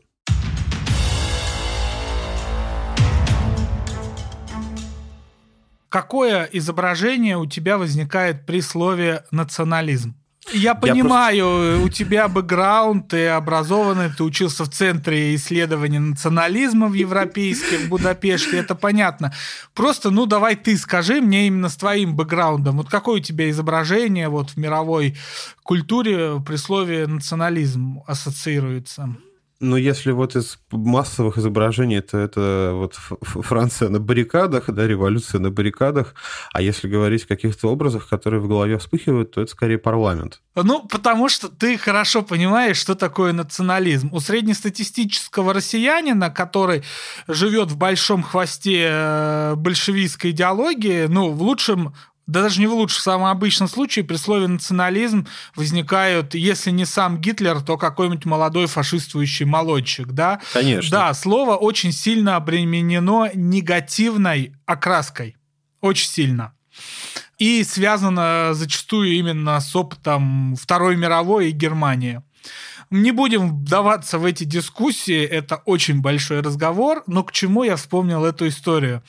Какое 5.89 6.45
изображение 6.53 7.39
у 7.39 7.47
тебя 7.47 7.79
возникает 7.79 8.45
при 8.45 8.61
слове 8.61 9.25
национализм? 9.31 10.15
Я 10.53 10.75
понимаю, 10.75 11.45
просто... 11.45 11.85
у 11.85 11.89
тебя 11.89 12.29
бэкграунд, 12.29 13.09
ты 13.09 13.29
образованный, 13.29 14.11
ты 14.11 14.25
учился 14.25 14.65
в 14.65 14.71
Центре 14.71 15.35
исследования 15.35 16.01
национализма 16.01 16.89
в 16.89 16.95
Европейске, 16.95 17.79
в 17.79 17.89
Будапеште, 17.89 18.59
это 18.59 18.75
понятно. 18.75 19.33
Просто, 19.75 20.11
ну, 20.11 20.27
давай 20.27 20.57
ты 20.57 20.77
скажи 20.77 21.21
мне 21.21 21.47
именно 21.47 21.69
с 21.69 21.77
твоим 21.77 22.17
бэкграундом, 22.17 22.79
вот 22.79 22.89
какое 22.89 23.21
у 23.21 23.23
тебя 23.23 23.51
изображение 23.51 24.29
вот 24.29 24.51
в 24.51 24.57
мировой 24.57 25.17
культуре 25.63 26.41
при 26.47 26.57
слове 26.57 27.07
национализм 27.07 28.01
ассоциируется? 28.07 29.17
Ну, 29.61 29.77
если 29.77 30.13
вот 30.13 30.37
из 30.37 30.59
массовых 30.71 31.37
изображений, 31.37 32.01
то 32.01 32.17
это 32.17 32.71
вот 32.75 32.95
Франция 32.95 33.89
на 33.89 33.99
баррикадах, 33.99 34.71
да, 34.71 34.87
революция 34.87 35.41
на 35.41 35.51
баррикадах. 35.51 36.15
А 36.53 36.63
если 36.63 36.87
говорить 36.87 37.25
о 37.25 37.29
каких-то 37.29 37.69
образах, 37.69 38.09
которые 38.09 38.41
в 38.41 38.47
голове 38.47 38.79
вспыхивают, 38.79 39.33
то 39.33 39.41
это 39.41 39.51
скорее 39.51 39.79
парламент. 39.79 40.41
Ну, 40.55 40.87
потому 40.87 41.29
что 41.29 41.49
ты 41.49 41.77
хорошо 41.77 42.23
понимаешь, 42.23 42.77
что 42.77 42.95
такое 42.95 43.33
национализм. 43.33 44.11
У 44.13 44.21
среднестатистического 44.21 45.53
россиянина, 45.53 46.31
который 46.31 46.85
живет 47.27 47.73
в 47.73 47.77
большом 47.77 48.23
хвосте 48.23 48.87
э, 48.89 49.55
большевистской 49.57 50.31
идеологии, 50.31 51.07
ну, 51.07 51.31
в 51.31 51.43
лучшем 51.43 51.95
да 52.29 52.43
даже 52.43 52.61
не 52.61 52.67
в 52.67 52.75
лучшем, 52.75 53.01
в 53.01 53.03
самом 53.03 53.27
обычном 53.27 53.69
случае 53.69 54.05
при 54.05 54.17
слове 54.17 54.47
национализм 54.47 55.27
возникают, 55.57 56.35
если 56.35 56.71
не 56.71 56.85
сам 56.85 57.19
Гитлер, 57.19 57.63
то 57.63 57.79
какой-нибудь 57.79 58.27
молодой 58.27 58.67
фашистующий 58.67 59.47
молодчик, 59.47 60.09
да? 60.09 60.39
Конечно. 60.53 60.91
Да, 60.91 61.15
слово 61.15 61.57
очень 61.57 61.91
сильно 61.91 62.37
обременено 62.37 63.31
негативной 63.33 64.53
окраской. 64.67 65.37
Очень 65.81 66.09
сильно. 66.09 66.53
И 67.39 67.65
связано 67.65 68.51
зачастую 68.53 69.13
именно 69.13 69.59
с 69.59 69.75
опытом 69.75 70.55
Второй 70.57 70.97
мировой 70.97 71.49
и 71.49 71.53
Германии. 71.53 72.21
Не 72.91 73.13
будем 73.13 73.59
вдаваться 73.61 74.19
в 74.19 74.25
эти 74.25 74.45
дискуссии, 74.45 75.23
это 75.25 75.57
очень 75.67 76.01
большой 76.01 76.41
разговор, 76.41 77.03
но 77.07 77.23
к 77.23 77.33
чему 77.33 77.65
я 77.65 77.77
вспомнил 77.77 78.25
эту 78.25 78.49
историю? 78.49 79.03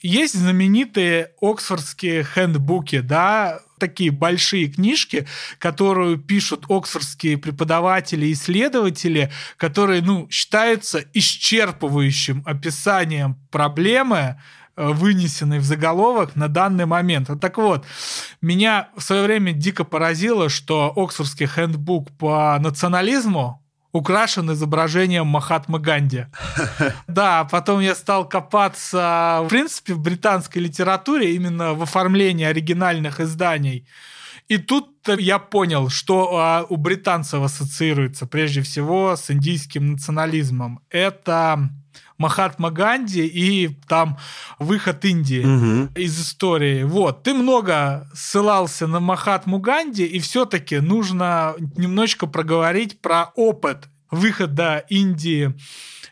Есть 0.00 0.34
знаменитые 0.34 1.30
оксфордские 1.40 2.24
хендбуки, 2.24 2.98
да, 2.98 3.60
такие 3.78 4.10
большие 4.10 4.66
книжки, 4.66 5.28
которые 5.58 6.18
пишут 6.18 6.64
оксфордские 6.68 7.38
преподаватели 7.38 8.26
и 8.26 8.32
исследователи, 8.32 9.30
которые, 9.56 10.02
ну, 10.02 10.28
считаются 10.28 11.04
исчерпывающим 11.14 12.42
описанием 12.44 13.36
проблемы, 13.52 14.40
э, 14.76 14.88
вынесенной 14.88 15.58
в 15.58 15.64
заголовок 15.64 16.36
на 16.36 16.48
данный 16.48 16.86
момент. 16.86 17.30
Так 17.40 17.58
вот, 17.58 17.84
меня 18.40 18.88
в 18.96 19.02
свое 19.02 19.22
время 19.22 19.52
дико 19.52 19.84
поразило, 19.84 20.48
что 20.48 20.92
Оксфордский 20.94 21.46
хендбук 21.46 22.10
по 22.18 22.58
национализму 22.60 23.62
украшен 23.92 24.50
изображением 24.52 25.26
Махатмы 25.26 25.78
Ганди. 25.78 26.26
Да, 27.06 27.44
потом 27.44 27.80
я 27.80 27.94
стал 27.94 28.28
копаться, 28.28 29.40
в 29.44 29.48
принципе, 29.48 29.94
в 29.94 30.00
британской 30.00 30.62
литературе, 30.62 31.34
именно 31.34 31.74
в 31.74 31.82
оформлении 31.82 32.44
оригинальных 32.44 33.20
изданий. 33.20 33.86
И 34.48 34.58
тут 34.58 34.90
я 35.06 35.38
понял, 35.38 35.88
что 35.88 36.36
а, 36.36 36.66
у 36.68 36.76
британцев 36.76 37.42
ассоциируется 37.42 38.26
прежде 38.26 38.62
всего 38.62 39.16
с 39.16 39.30
индийским 39.30 39.92
национализмом. 39.92 40.80
Это 40.90 41.70
Махатма 42.22 42.70
Ганди 42.70 43.26
и 43.26 43.76
там 43.88 44.16
выход 44.60 45.04
Индии 45.04 45.44
угу. 45.44 45.92
из 45.96 46.20
истории. 46.20 46.84
Вот, 46.84 47.24
ты 47.24 47.34
много 47.34 48.08
ссылался 48.14 48.86
на 48.86 49.00
Махатму 49.00 49.58
Ганди, 49.58 50.04
и 50.04 50.20
все-таки 50.20 50.78
нужно 50.78 51.54
немножечко 51.76 52.28
проговорить 52.28 53.00
про 53.00 53.32
опыт 53.34 53.88
выхода 54.12 54.84
Индии 54.88 55.52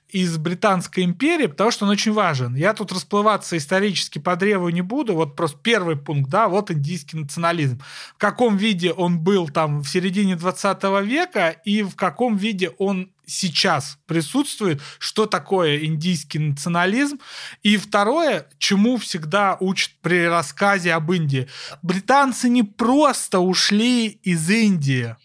из 0.09 0.37
Британской 0.39 1.05
империи, 1.05 1.47
потому 1.47 1.71
что 1.71 1.85
он 1.85 1.93
очень 1.93 2.13
важен. 2.13 2.57
Я 2.57 2.75
тут 2.75 2.91
расплываться 2.91 3.57
исторически 3.57 4.19
по 4.19 4.35
древу 4.35 4.69
не 4.71 4.83
буду. 4.83 5.15
Вот 5.15 5.37
просто 5.37 5.59
первый 5.63 5.97
пункт, 5.97 6.29
да, 6.29 6.49
вот 6.49 6.73
индийский 6.73 7.19
национализм. 7.19 7.81
В 8.17 8.19
каком 8.19 8.57
виде 8.57 8.93
он 8.93 9.21
был 9.21 9.49
там 9.49 9.83
в 9.83 9.89
середине 9.89 10.35
20 10.35 10.83
века 11.05 11.51
и 11.65 11.83
в 11.83 11.95
каком 11.95 12.37
виде 12.37 12.71
он 12.79 13.11
сейчас 13.31 13.99
присутствует, 14.07 14.81
что 14.99 15.27
такое 15.27 15.85
индийский 15.85 16.39
национализм. 16.39 17.19
И 17.63 17.77
второе, 17.77 18.49
чему 18.59 18.97
всегда 18.99 19.57
учат 19.61 19.93
при 20.03 20.27
рассказе 20.27 20.93
об 20.93 21.11
Индии. 21.13 21.49
Британцы 21.83 22.49
не 22.49 22.63
просто 22.63 23.41
ушли 23.41 24.09
из 24.09 24.49
Индии. 24.51 25.17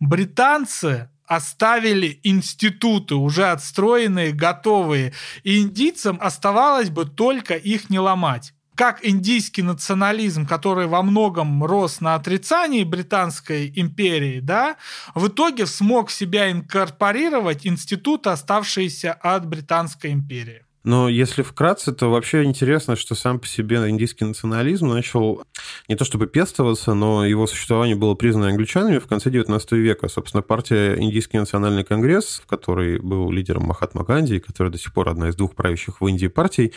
Британцы 0.00 1.10
оставили 1.26 2.20
институты, 2.22 3.16
уже 3.16 3.50
отстроенные, 3.50 4.32
готовые. 4.32 5.12
И 5.42 5.60
индийцам 5.60 6.18
оставалось 6.20 6.90
бы 6.90 7.04
только 7.04 7.54
их 7.54 7.90
не 7.90 7.98
ломать 7.98 8.55
как 8.76 9.04
индийский 9.04 9.62
национализм, 9.62 10.46
который 10.46 10.86
во 10.86 11.02
многом 11.02 11.64
рос 11.64 12.00
на 12.00 12.14
отрицании 12.14 12.84
Британской 12.84 13.72
империи, 13.74 14.40
да, 14.40 14.76
в 15.14 15.28
итоге 15.28 15.66
смог 15.66 16.10
в 16.10 16.12
себя 16.12 16.52
инкорпорировать 16.52 17.66
институты, 17.66 18.30
оставшиеся 18.30 19.14
от 19.14 19.46
Британской 19.46 20.12
империи. 20.12 20.65
Но 20.86 21.08
если 21.08 21.42
вкратце, 21.42 21.92
то 21.92 22.12
вообще 22.12 22.44
интересно, 22.44 22.94
что 22.94 23.16
сам 23.16 23.40
по 23.40 23.46
себе 23.48 23.78
индийский 23.88 24.24
национализм 24.24 24.86
начал 24.86 25.42
не 25.88 25.96
то 25.96 26.04
чтобы 26.04 26.28
пестоваться, 26.28 26.94
но 26.94 27.26
его 27.26 27.48
существование 27.48 27.96
было 27.96 28.14
признано 28.14 28.50
англичанами 28.50 29.00
в 29.00 29.08
конце 29.08 29.30
19 29.30 29.72
века. 29.72 30.06
Собственно, 30.06 30.42
партия 30.42 30.94
Индийский 30.96 31.40
национальный 31.40 31.82
конгресс, 31.82 32.40
в 32.40 32.46
которой 32.46 33.00
был 33.00 33.32
лидером 33.32 33.64
Махатма 33.64 34.04
Ганди, 34.04 34.38
которая 34.38 34.70
до 34.70 34.78
сих 34.78 34.94
пор 34.94 35.08
одна 35.08 35.30
из 35.30 35.34
двух 35.34 35.56
правящих 35.56 36.00
в 36.00 36.06
Индии 36.06 36.28
партий, 36.28 36.72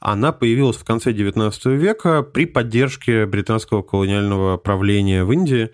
она 0.00 0.32
появилась 0.32 0.76
в 0.76 0.82
конце 0.82 1.12
19 1.12 1.66
века 1.66 2.24
при 2.24 2.46
поддержке 2.46 3.26
британского 3.26 3.82
колониального 3.82 4.56
правления 4.56 5.22
в 5.22 5.30
Индии, 5.30 5.70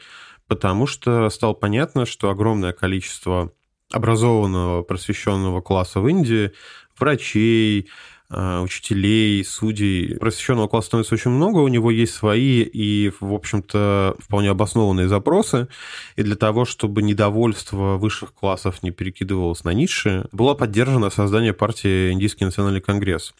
потому 0.47 0.87
что 0.87 1.31
стало 1.31 1.55
понятно, 1.55 2.05
что 2.05 2.29
огромное 2.29 2.75
количество 2.75 3.51
образованного, 3.91 4.83
просвещенного 4.83 5.63
класса 5.63 6.01
в 6.01 6.09
Индии 6.09 6.53
врачей, 7.01 7.89
а, 8.31 8.61
учителей, 8.61 9.43
судей. 9.43 10.17
Просвещенного 10.17 10.69
класса 10.69 10.89
становится 10.89 11.15
очень 11.15 11.31
много, 11.31 11.59
у 11.61 11.69
него 11.69 11.91
есть 11.91 12.13
свои 12.15 12.61
и, 12.63 13.11
в 13.21 13.33
общем-то, 13.33 14.17
вполне 14.19 14.51
обоснованные 14.51 15.09
запросы. 15.09 15.69
И 16.17 16.23
для 16.23 16.37
того, 16.37 16.67
чтобы 16.67 17.01
недовольство 17.03 17.97
высших 17.97 18.35
классов 18.35 18.83
не 18.83 18.91
перекидывалось 18.91 19.65
на 19.65 19.71
низшие, 19.71 20.27
было 20.33 20.53
поддержано 20.53 21.09
создание 21.09 21.55
партии 21.55 22.13
Индийский 22.13 22.45
национальный 22.45 22.83
конгресс. 22.83 23.33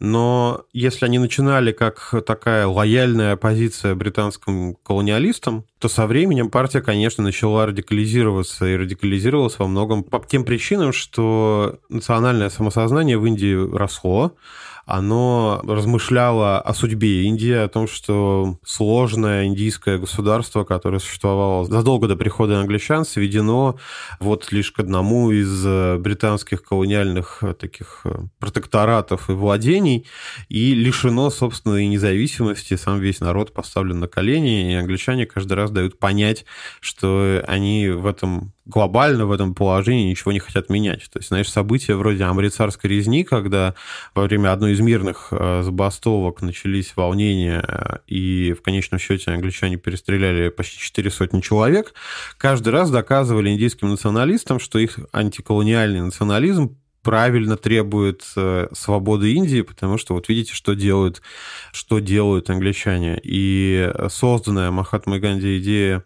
Но 0.00 0.64
если 0.72 1.04
они 1.04 1.18
начинали 1.18 1.70
как 1.70 2.12
такая 2.26 2.66
лояльная 2.66 3.34
оппозиция 3.34 3.94
британским 3.94 4.74
колониалистам, 4.82 5.64
то 5.78 5.88
со 5.88 6.06
временем 6.06 6.50
партия, 6.50 6.80
конечно, 6.80 7.22
начала 7.22 7.66
радикализироваться 7.66 8.66
и 8.66 8.76
радикализировалась 8.76 9.58
во 9.58 9.68
многом 9.68 10.02
по 10.02 10.18
тем 10.26 10.44
причинам, 10.44 10.92
что 10.92 11.78
национальное 11.88 12.50
самосознание 12.50 13.16
в 13.18 13.26
Индии 13.26 13.54
росло, 13.76 14.34
оно 14.84 15.60
размышляло 15.64 16.60
о 16.60 16.74
судьбе 16.74 17.24
Индии, 17.24 17.52
о 17.52 17.68
том, 17.68 17.86
что 17.86 18.58
сложное 18.64 19.46
индийское 19.46 19.98
государство, 19.98 20.64
которое 20.64 20.98
существовало 20.98 21.64
задолго 21.64 22.08
до 22.08 22.16
прихода 22.16 22.60
англичан, 22.60 23.04
сведено 23.04 23.76
вот 24.18 24.50
лишь 24.52 24.72
к 24.72 24.80
одному 24.80 25.30
из 25.30 25.64
э, 25.64 25.98
британских 25.98 26.62
колониальных 26.62 27.38
э, 27.42 27.54
таких 27.54 28.00
э, 28.04 28.14
протекторатов 28.38 29.30
и 29.30 29.32
владений, 29.32 30.06
и 30.48 30.74
лишено 30.74 31.30
собственной 31.30 31.86
независимости, 31.86 32.76
сам 32.76 32.98
весь 32.98 33.20
народ 33.20 33.52
поставлен 33.52 34.00
на 34.00 34.08
колени, 34.08 34.72
и 34.72 34.74
англичане 34.74 35.26
каждый 35.26 35.54
раз 35.54 35.70
дают 35.70 35.98
понять, 35.98 36.44
что 36.80 37.42
они 37.46 37.88
в 37.88 38.06
этом 38.06 38.52
глобально 38.64 39.26
в 39.26 39.32
этом 39.32 39.54
положении 39.54 40.10
ничего 40.10 40.32
не 40.32 40.38
хотят 40.38 40.70
менять. 40.70 41.10
То 41.10 41.18
есть, 41.18 41.28
знаешь, 41.28 41.50
события 41.50 41.96
вроде 41.96 42.24
амрицарской 42.24 42.90
резни, 42.90 43.24
когда 43.24 43.74
во 44.14 44.22
время 44.22 44.52
одной 44.52 44.72
из 44.72 44.80
мирных 44.80 45.28
э, 45.32 45.62
забастовок 45.64 46.42
начались 46.42 46.94
волнения, 46.96 47.64
э, 47.66 47.98
и 48.06 48.52
в 48.52 48.62
конечном 48.62 49.00
счете 49.00 49.32
англичане 49.32 49.76
перестреляли 49.76 50.48
почти 50.48 50.78
четыре 50.78 51.10
сотни 51.10 51.40
человек, 51.40 51.94
каждый 52.38 52.68
раз 52.68 52.90
доказывали 52.90 53.50
индийским 53.50 53.88
националистам, 53.88 54.60
что 54.60 54.78
их 54.78 54.98
антиколониальный 55.12 56.00
национализм 56.00 56.76
правильно 57.02 57.56
требует 57.56 58.22
э, 58.36 58.68
свободы 58.72 59.32
Индии, 59.32 59.62
потому 59.62 59.98
что 59.98 60.14
вот 60.14 60.28
видите, 60.28 60.54
что 60.54 60.74
делают, 60.74 61.20
что 61.72 61.98
делают 61.98 62.48
англичане. 62.48 63.20
И 63.24 63.92
созданная 64.08 64.70
Махатмой 64.70 65.18
Ганди 65.18 65.58
идея 65.58 66.04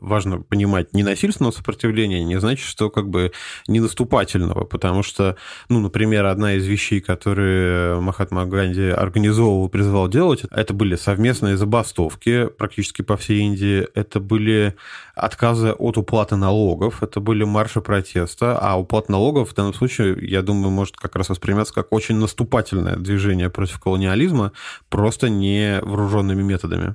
важно 0.00 0.40
понимать, 0.40 0.92
ненасильственного 0.94 1.52
сопротивления 1.52 2.24
не 2.24 2.40
значит, 2.40 2.66
что 2.66 2.90
как 2.90 3.08
бы 3.08 3.32
не 3.68 3.80
наступательного, 3.80 4.64
потому 4.64 5.02
что, 5.02 5.36
ну, 5.68 5.80
например, 5.80 6.26
одна 6.26 6.54
из 6.54 6.66
вещей, 6.66 7.00
которые 7.00 8.00
Махатма 8.00 8.46
Ганди 8.46 8.88
организовывал 8.88 9.68
призвал 9.68 10.08
делать, 10.08 10.42
это 10.50 10.74
были 10.74 10.96
совместные 10.96 11.56
забастовки 11.56 12.46
практически 12.46 13.02
по 13.02 13.16
всей 13.16 13.40
Индии, 13.40 13.86
это 13.94 14.20
были 14.20 14.76
отказы 15.14 15.70
от 15.70 15.98
уплаты 15.98 16.36
налогов, 16.36 17.02
это 17.02 17.20
были 17.20 17.44
марши 17.44 17.80
протеста, 17.80 18.58
а 18.58 18.78
уплата 18.78 19.12
налогов 19.12 19.50
в 19.50 19.54
данном 19.54 19.74
случае, 19.74 20.16
я 20.22 20.42
думаю, 20.42 20.70
может 20.70 20.96
как 20.96 21.16
раз 21.16 21.28
восприниматься 21.28 21.74
как 21.74 21.92
очень 21.92 22.16
наступательное 22.16 22.96
движение 22.96 23.50
против 23.50 23.80
колониализма, 23.80 24.52
просто 24.88 25.28
не 25.28 25.80
вооруженными 25.82 26.42
методами. 26.42 26.94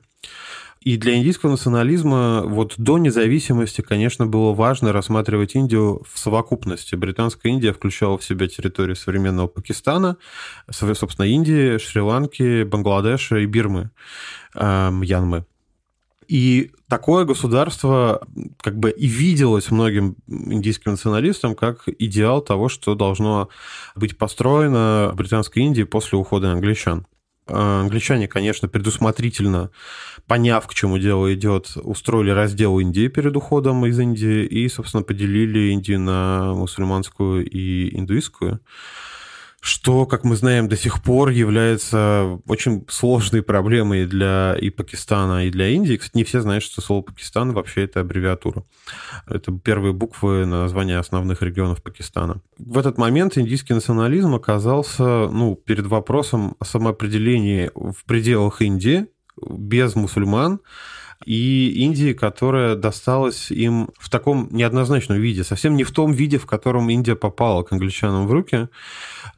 И 0.85 0.97
для 0.97 1.15
индийского 1.15 1.49
национализма 1.49 2.43
вот 2.45 2.75
до 2.77 2.99
независимости, 2.99 3.81
конечно, 3.81 4.27
было 4.27 4.53
важно 4.53 4.93
рассматривать 4.93 5.55
Индию 5.55 6.03
в 6.07 6.19
совокупности. 6.19 6.93
Британская 6.93 7.49
Индия 7.49 7.73
включала 7.73 8.19
в 8.19 8.23
себя 8.23 8.47
территорию 8.47 8.95
современного 8.95 9.47
Пакистана, 9.47 10.17
собственно, 10.69 11.25
Индии, 11.25 11.79
Шри-Ланки, 11.79 12.63
Бангладеша 12.65 13.39
и 13.39 13.47
Бирмы, 13.47 13.89
э, 14.53 14.91
Мьянмы. 14.91 15.47
И 16.27 16.71
такое 16.87 17.25
государство 17.25 18.21
как 18.61 18.77
бы 18.77 18.91
и 18.91 19.07
виделось 19.07 19.71
многим 19.71 20.17
индийским 20.27 20.91
националистам 20.91 21.55
как 21.55 21.85
идеал 21.97 22.41
того, 22.41 22.69
что 22.69 22.93
должно 22.93 23.49
быть 23.95 24.19
построено 24.19 25.09
в 25.13 25.15
Британской 25.15 25.63
Индии 25.63 25.83
после 25.83 26.19
ухода 26.19 26.51
англичан. 26.51 27.07
Э, 27.47 27.81
англичане, 27.81 28.27
конечно, 28.27 28.67
предусмотрительно, 28.67 29.69
поняв, 30.27 30.65
к 30.67 30.73
чему 30.73 30.97
дело 30.97 31.33
идет, 31.33 31.71
устроили 31.75 32.31
раздел 32.31 32.79
Индии 32.79 33.07
перед 33.07 33.35
уходом 33.35 33.85
из 33.85 33.99
Индии 33.99 34.45
и, 34.45 34.67
собственно, 34.67 35.03
поделили 35.03 35.71
Индию 35.71 35.99
на 35.99 36.53
мусульманскую 36.53 37.45
и 37.45 37.95
индуистскую 37.95 38.61
что, 39.65 40.05
как 40.05 40.23
мы 40.23 40.35
знаем, 40.35 40.67
до 40.67 40.77
сих 40.77 41.01
пор 41.01 41.29
является 41.29 42.39
очень 42.45 42.85
сложной 42.87 43.41
проблемой 43.41 44.05
для 44.05 44.55
и 44.61 44.69
Пакистана, 44.69 45.47
и 45.47 45.49
для 45.49 45.69
Индии. 45.69 45.95
Кстати, 45.95 46.17
не 46.17 46.23
все 46.23 46.41
знают, 46.41 46.63
что 46.63 46.81
слово 46.81 47.01
Пакистан 47.01 47.51
вообще 47.51 47.85
это 47.85 48.01
аббревиатура. 48.01 48.63
Это 49.25 49.51
первые 49.51 49.91
буквы 49.91 50.45
на 50.45 50.61
названия 50.61 50.99
основных 50.99 51.41
регионов 51.41 51.81
Пакистана. 51.81 52.41
В 52.59 52.77
этот 52.77 52.99
момент 52.99 53.39
индийский 53.39 53.73
национализм 53.73 54.35
оказался 54.35 55.03
ну, 55.03 55.55
перед 55.55 55.87
вопросом 55.87 56.55
о 56.59 56.65
самоопределении 56.65 57.71
в 57.73 58.05
пределах 58.05 58.61
Индии, 58.61 59.07
без 59.49 59.95
мусульман, 59.95 60.59
и 61.25 61.69
Индии, 61.69 62.13
которая 62.13 62.75
досталась 62.75 63.51
им 63.51 63.89
в 63.97 64.09
таком 64.09 64.47
неоднозначном 64.51 65.19
виде, 65.19 65.43
совсем 65.43 65.75
не 65.75 65.83
в 65.83 65.91
том 65.91 66.11
виде, 66.11 66.37
в 66.37 66.45
котором 66.45 66.89
Индия 66.89 67.15
попала 67.15 67.63
к 67.63 67.71
англичанам 67.71 68.27
в 68.27 68.31
руки. 68.31 68.69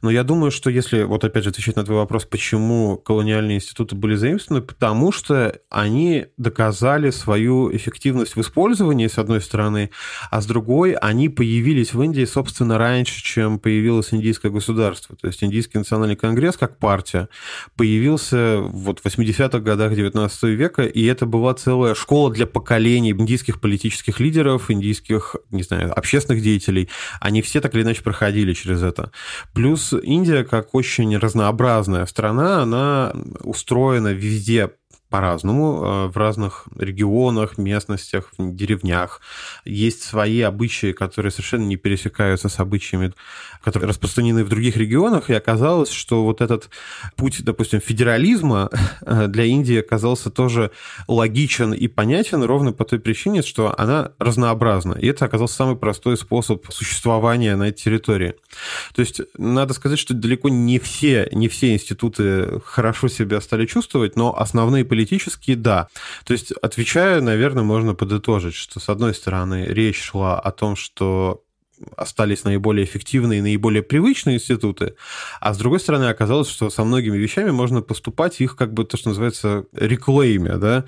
Но 0.02 0.10
я 0.10 0.22
думаю, 0.22 0.50
что 0.50 0.70
если, 0.70 1.02
вот 1.02 1.24
опять 1.24 1.44
же, 1.44 1.50
отвечать 1.50 1.76
на 1.76 1.84
твой 1.84 1.98
вопрос, 1.98 2.24
почему 2.24 2.96
колониальные 2.98 3.56
институты 3.56 3.96
были 3.96 4.14
заимствованы, 4.14 4.64
потому 4.64 5.12
что 5.12 5.58
они 5.70 6.26
доказали 6.36 7.10
свою 7.10 7.74
эффективность 7.74 8.36
в 8.36 8.40
использовании, 8.40 9.06
с 9.06 9.18
одной 9.18 9.40
стороны, 9.40 9.90
а 10.30 10.40
с 10.40 10.46
другой, 10.46 10.92
они 10.92 11.28
появились 11.28 11.94
в 11.94 12.02
Индии, 12.02 12.24
собственно, 12.24 12.78
раньше, 12.78 13.22
чем 13.22 13.58
появилось 13.58 14.12
индийское 14.12 14.52
государство. 14.52 15.16
То 15.16 15.26
есть 15.26 15.42
Индийский 15.42 15.78
национальный 15.78 16.16
конгресс, 16.16 16.56
как 16.56 16.78
партия, 16.78 17.28
появился 17.76 18.58
вот 18.60 19.00
в 19.00 19.06
80-х 19.06 19.58
годах 19.60 19.94
19 19.94 20.42
века, 20.44 20.82
и 20.82 21.04
это 21.04 21.26
была 21.26 21.54
целая 21.54 21.77
целая 21.78 21.94
школа 21.94 22.32
для 22.32 22.46
поколений 22.46 23.12
индийских 23.12 23.60
политических 23.60 24.18
лидеров, 24.18 24.68
индийских, 24.68 25.36
не 25.52 25.62
знаю, 25.62 25.96
общественных 25.96 26.42
деятелей. 26.42 26.88
Они 27.20 27.40
все 27.40 27.60
так 27.60 27.72
или 27.74 27.82
иначе 27.82 28.02
проходили 28.02 28.52
через 28.52 28.82
это. 28.82 29.12
Плюс 29.54 29.92
Индия, 29.92 30.42
как 30.42 30.74
очень 30.74 31.16
разнообразная 31.16 32.04
страна, 32.06 32.62
она 32.62 33.12
устроена 33.44 34.08
везде 34.08 34.70
по-разному 35.08 35.82
э, 35.82 36.06
в 36.08 36.16
разных 36.16 36.66
регионах, 36.78 37.58
местностях, 37.58 38.32
деревнях. 38.38 39.20
Есть 39.64 40.02
свои 40.02 40.40
обычаи, 40.40 40.92
которые 40.92 41.32
совершенно 41.32 41.64
не 41.64 41.76
пересекаются 41.76 42.48
с 42.48 42.58
обычаями, 42.58 43.12
которые 43.62 43.88
распространены 43.88 44.44
в 44.44 44.48
других 44.48 44.76
регионах, 44.76 45.30
и 45.30 45.34
оказалось, 45.34 45.90
что 45.90 46.24
вот 46.24 46.40
этот 46.40 46.68
путь, 47.16 47.42
допустим, 47.42 47.80
федерализма 47.80 48.70
э, 49.00 49.26
для 49.28 49.44
Индии 49.44 49.80
оказался 49.80 50.30
тоже 50.30 50.70
логичен 51.06 51.72
и 51.72 51.88
понятен 51.88 52.42
ровно 52.42 52.72
по 52.72 52.84
той 52.84 53.00
причине, 53.00 53.42
что 53.42 53.74
она 53.78 54.12
разнообразна. 54.18 54.94
И 54.94 55.06
это 55.06 55.24
оказался 55.24 55.54
самый 55.54 55.76
простой 55.76 56.16
способ 56.16 56.66
существования 56.70 57.56
на 57.56 57.68
этой 57.68 57.82
территории. 57.82 58.34
То 58.94 59.00
есть 59.00 59.20
надо 59.36 59.74
сказать, 59.74 59.98
что 59.98 60.14
далеко 60.14 60.48
не 60.48 60.78
все, 60.78 61.28
не 61.32 61.48
все 61.48 61.72
институты 61.72 62.60
хорошо 62.64 63.08
себя 63.08 63.40
стали 63.40 63.66
чувствовать, 63.66 64.16
но 64.16 64.38
основные 64.38 64.84
политические, 64.98 65.56
да. 65.56 65.88
То 66.24 66.32
есть, 66.32 66.50
отвечая, 66.50 67.20
наверное, 67.20 67.62
можно 67.62 67.94
подытожить, 67.94 68.54
что, 68.54 68.80
с 68.80 68.88
одной 68.88 69.14
стороны, 69.14 69.64
речь 69.68 70.02
шла 70.02 70.40
о 70.40 70.50
том, 70.50 70.74
что 70.74 71.44
остались 71.96 72.44
наиболее 72.44 72.84
эффективные 72.84 73.42
наиболее 73.42 73.82
привычные 73.82 74.36
институты, 74.36 74.94
а 75.40 75.54
с 75.54 75.58
другой 75.58 75.80
стороны 75.80 76.04
оказалось, 76.04 76.48
что 76.48 76.70
со 76.70 76.84
многими 76.84 77.16
вещами 77.16 77.50
можно 77.50 77.82
поступать 77.82 78.40
их 78.40 78.56
как 78.56 78.72
бы 78.72 78.84
то, 78.84 78.96
что 78.96 79.10
называется 79.10 79.64
реклейме, 79.72 80.56
да, 80.56 80.84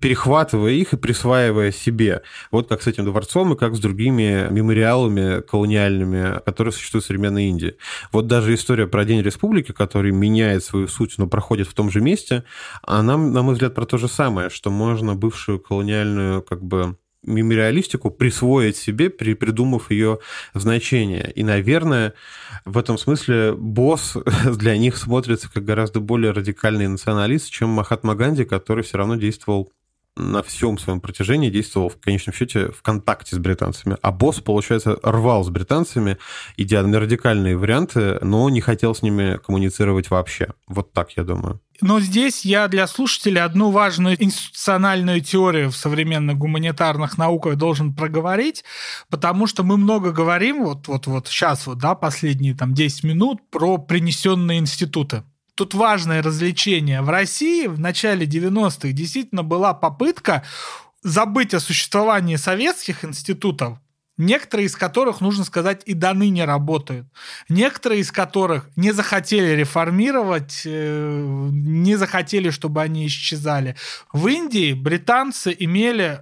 перехватывая 0.00 0.72
их 0.72 0.92
и 0.92 0.96
присваивая 0.96 1.72
себе. 1.72 2.22
Вот 2.50 2.68
как 2.68 2.82
с 2.82 2.86
этим 2.86 3.04
дворцом 3.04 3.52
и 3.52 3.56
как 3.56 3.74
с 3.74 3.78
другими 3.78 4.48
мемориалами 4.50 5.40
колониальными, 5.40 6.40
которые 6.44 6.72
существуют 6.72 7.04
в 7.04 7.06
современной 7.08 7.44
Индии. 7.46 7.76
Вот 8.12 8.26
даже 8.26 8.54
история 8.54 8.86
про 8.86 9.04
День 9.04 9.22
Республики, 9.22 9.72
который 9.72 10.12
меняет 10.12 10.64
свою 10.64 10.88
суть, 10.88 11.14
но 11.18 11.26
проходит 11.26 11.68
в 11.68 11.74
том 11.74 11.90
же 11.90 12.00
месте, 12.00 12.44
она, 12.82 13.16
на 13.16 13.42
мой 13.42 13.54
взгляд, 13.54 13.74
про 13.74 13.86
то 13.86 13.98
же 13.98 14.08
самое, 14.08 14.50
что 14.50 14.70
можно 14.70 15.14
бывшую 15.14 15.60
колониальную 15.60 16.42
как 16.42 16.62
бы 16.62 16.96
мемориалистику 17.22 18.10
присвоить 18.10 18.76
себе, 18.76 19.10
при, 19.10 19.34
придумав 19.34 19.90
ее 19.90 20.18
значение. 20.54 21.30
И, 21.34 21.42
наверное, 21.42 22.14
в 22.64 22.78
этом 22.78 22.98
смысле 22.98 23.52
босс 23.52 24.16
для 24.44 24.76
них 24.76 24.96
смотрится 24.96 25.50
как 25.52 25.64
гораздо 25.64 26.00
более 26.00 26.32
радикальный 26.32 26.88
националист, 26.88 27.50
чем 27.50 27.70
Махатма 27.70 28.14
Ганди, 28.14 28.44
который 28.44 28.84
все 28.84 28.98
равно 28.98 29.16
действовал 29.16 29.70
на 30.16 30.42
всем 30.42 30.76
своем 30.76 31.00
протяжении 31.00 31.50
действовал 31.50 31.88
в 31.88 31.98
конечном 31.98 32.34
счете 32.34 32.70
в 32.70 32.82
контакте 32.82 33.36
с 33.36 33.38
британцами. 33.38 33.96
А 34.02 34.10
босс, 34.10 34.40
получается, 34.40 34.98
рвал 35.02 35.44
с 35.44 35.50
британцами, 35.50 36.18
идя 36.56 36.82
на 36.82 37.00
радикальные 37.00 37.56
варианты, 37.56 38.18
но 38.20 38.48
не 38.50 38.60
хотел 38.60 38.94
с 38.94 39.02
ними 39.02 39.38
коммуницировать 39.38 40.10
вообще. 40.10 40.48
Вот 40.66 40.92
так, 40.92 41.12
я 41.16 41.24
думаю. 41.24 41.60
Но 41.80 42.00
здесь 42.00 42.44
я 42.44 42.68
для 42.68 42.86
слушателей 42.86 43.42
одну 43.42 43.70
важную 43.70 44.22
институциональную 44.22 45.20
теорию 45.20 45.70
в 45.70 45.76
современных 45.76 46.36
гуманитарных 46.36 47.18
науках 47.18 47.56
должен 47.56 47.94
проговорить, 47.94 48.64
потому 49.08 49.46
что 49.46 49.62
мы 49.62 49.76
много 49.76 50.12
говорим, 50.12 50.64
вот, 50.64 50.88
вот, 50.88 51.06
вот 51.06 51.28
сейчас, 51.28 51.66
вот, 51.66 51.78
да, 51.78 51.94
последние 51.94 52.54
там 52.54 52.74
10 52.74 53.04
минут, 53.04 53.50
про 53.50 53.78
принесенные 53.78 54.58
институты 54.58 55.24
тут 55.60 55.74
важное 55.74 56.22
развлечение. 56.22 57.02
В 57.02 57.10
России 57.10 57.66
в 57.66 57.78
начале 57.78 58.24
90-х 58.24 58.92
действительно 58.92 59.42
была 59.42 59.74
попытка 59.74 60.42
забыть 61.02 61.52
о 61.52 61.60
существовании 61.60 62.36
советских 62.36 63.04
институтов, 63.04 63.78
некоторые 64.20 64.66
из 64.66 64.76
которых, 64.76 65.20
нужно 65.20 65.44
сказать, 65.44 65.82
и 65.86 65.94
до 65.94 66.12
ныне 66.12 66.44
работают. 66.44 67.06
Некоторые 67.48 68.02
из 68.02 68.12
которых 68.12 68.68
не 68.76 68.92
захотели 68.92 69.54
реформировать, 69.56 70.62
э, 70.64 71.48
не 71.50 71.96
захотели, 71.96 72.50
чтобы 72.50 72.82
они 72.82 73.06
исчезали. 73.06 73.76
В 74.12 74.28
Индии 74.28 74.72
британцы 74.74 75.56
имели 75.58 76.20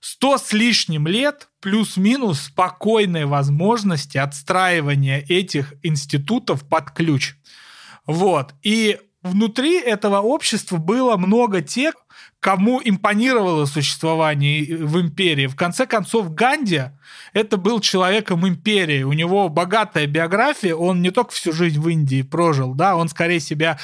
100 0.00 0.38
с 0.38 0.52
лишним 0.52 1.06
лет 1.06 1.48
плюс-минус 1.60 2.42
спокойной 2.42 3.24
возможности 3.24 4.18
отстраивания 4.18 5.24
этих 5.28 5.74
институтов 5.82 6.68
под 6.68 6.90
ключ. 6.90 7.36
Вот. 8.04 8.54
И 8.62 8.98
внутри 9.22 9.80
этого 9.80 10.20
общества 10.20 10.76
было 10.76 11.16
много 11.16 11.62
тех, 11.62 11.94
кому 12.40 12.80
импонировало 12.84 13.66
существование 13.66 14.76
в 14.76 15.00
империи. 15.00 15.46
В 15.46 15.56
конце 15.56 15.86
концов, 15.86 16.34
Ганди 16.34 16.82
это 17.32 17.56
был 17.56 17.80
человеком 17.80 18.46
империи. 18.46 19.02
У 19.04 19.12
него 19.12 19.48
богатая 19.48 20.06
биография, 20.06 20.74
он 20.74 21.02
не 21.02 21.10
только 21.10 21.32
всю 21.32 21.52
жизнь 21.52 21.80
в 21.80 21.88
Индии 21.88 22.22
прожил, 22.22 22.74
да, 22.74 22.96
он 22.96 23.08
скорее 23.08 23.40
себя 23.40 23.78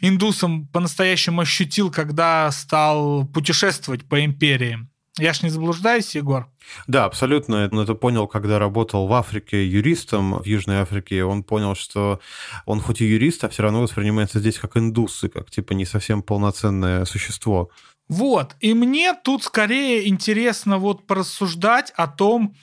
индусом 0.00 0.66
по-настоящему 0.68 1.40
ощутил, 1.40 1.90
когда 1.90 2.50
стал 2.52 3.26
путешествовать 3.26 4.04
по 4.04 4.24
империи. 4.24 4.86
Я 5.18 5.32
ж 5.32 5.42
не 5.44 5.50
заблуждаюсь, 5.50 6.16
Егор? 6.16 6.48
Да, 6.88 7.04
абсолютно. 7.04 7.68
Он 7.70 7.78
это 7.78 7.94
понял, 7.94 8.26
когда 8.26 8.58
работал 8.58 9.06
в 9.06 9.12
Африке 9.12 9.64
юристом 9.64 10.42
в 10.42 10.44
Южной 10.44 10.78
Африке. 10.78 11.22
Он 11.22 11.44
понял, 11.44 11.76
что 11.76 12.20
он 12.66 12.80
хоть 12.80 13.00
и 13.00 13.04
юрист, 13.04 13.44
а 13.44 13.48
все 13.48 13.62
равно 13.62 13.82
воспринимается 13.82 14.40
здесь 14.40 14.58
как 14.58 14.76
индус 14.76 15.22
и 15.22 15.28
как 15.28 15.50
типа 15.50 15.72
не 15.74 15.84
совсем 15.84 16.22
полноценное 16.22 17.04
существо. 17.04 17.70
Вот. 18.08 18.56
И 18.58 18.74
мне 18.74 19.14
тут 19.14 19.44
скорее 19.44 20.08
интересно 20.08 20.78
вот 20.78 21.06
порассуждать 21.06 21.92
о 21.96 22.08
том, 22.08 22.56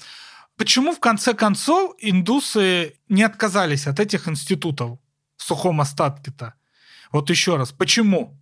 почему 0.58 0.92
в 0.94 1.00
конце 1.00 1.34
концов 1.34 1.96
индусы 2.00 2.96
не 3.08 3.24
отказались 3.24 3.88
от 3.88 4.02
этих 4.02 4.28
институтов 4.28 5.00
в 5.38 5.44
сухом 5.44 5.80
остатке-то. 5.80 6.56
Вот 7.14 7.30
еще 7.30 7.56
раз, 7.56 7.72
почему? 7.72 8.41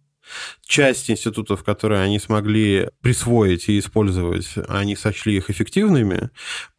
Часть 0.66 1.10
институтов, 1.10 1.64
которые 1.64 2.02
они 2.02 2.20
смогли 2.20 2.90
присвоить 3.02 3.70
и 3.70 3.80
использовать, 3.80 4.54
они 4.68 4.96
сочли 4.96 5.38
их 5.38 5.50
эффективными, 5.50 6.30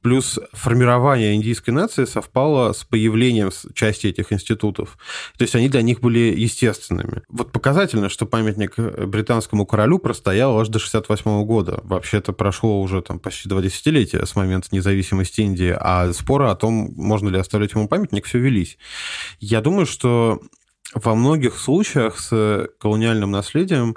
плюс 0.02 0.38
формирование 0.52 1.34
индийской 1.34 1.74
нации 1.74 2.04
совпало 2.04 2.72
с 2.72 2.84
появлением 2.84 3.50
части 3.74 4.06
этих 4.06 4.32
институтов. 4.32 4.96
То 5.36 5.42
есть 5.42 5.54
они 5.54 5.68
для 5.68 5.82
них 5.82 6.00
были 6.00 6.34
естественными. 6.36 7.22
Вот 7.28 7.52
показательно, 7.52 8.08
что 8.08 8.26
памятник 8.26 8.78
британскому 8.78 9.66
королю 9.66 9.98
простоял 9.98 10.58
аж 10.58 10.68
до 10.68 10.78
68 10.78 11.44
года. 11.44 11.80
Вообще-то 11.84 12.32
прошло 12.32 12.80
уже 12.80 13.02
там 13.02 13.18
почти 13.18 13.48
два 13.48 13.60
десятилетия 13.60 14.24
с 14.24 14.36
момента 14.36 14.68
независимости 14.70 15.40
Индии, 15.40 15.76
а 15.78 16.12
споры 16.12 16.46
о 16.46 16.54
том, 16.54 16.92
можно 16.96 17.28
ли 17.28 17.38
оставлять 17.38 17.72
ему 17.72 17.88
памятник, 17.88 18.24
все 18.26 18.38
велись. 18.38 18.78
Я 19.40 19.60
думаю, 19.60 19.86
что 19.86 20.40
во 20.94 21.14
многих 21.14 21.58
случаях 21.58 22.18
с 22.18 22.68
колониальным 22.78 23.30
наследием 23.30 23.96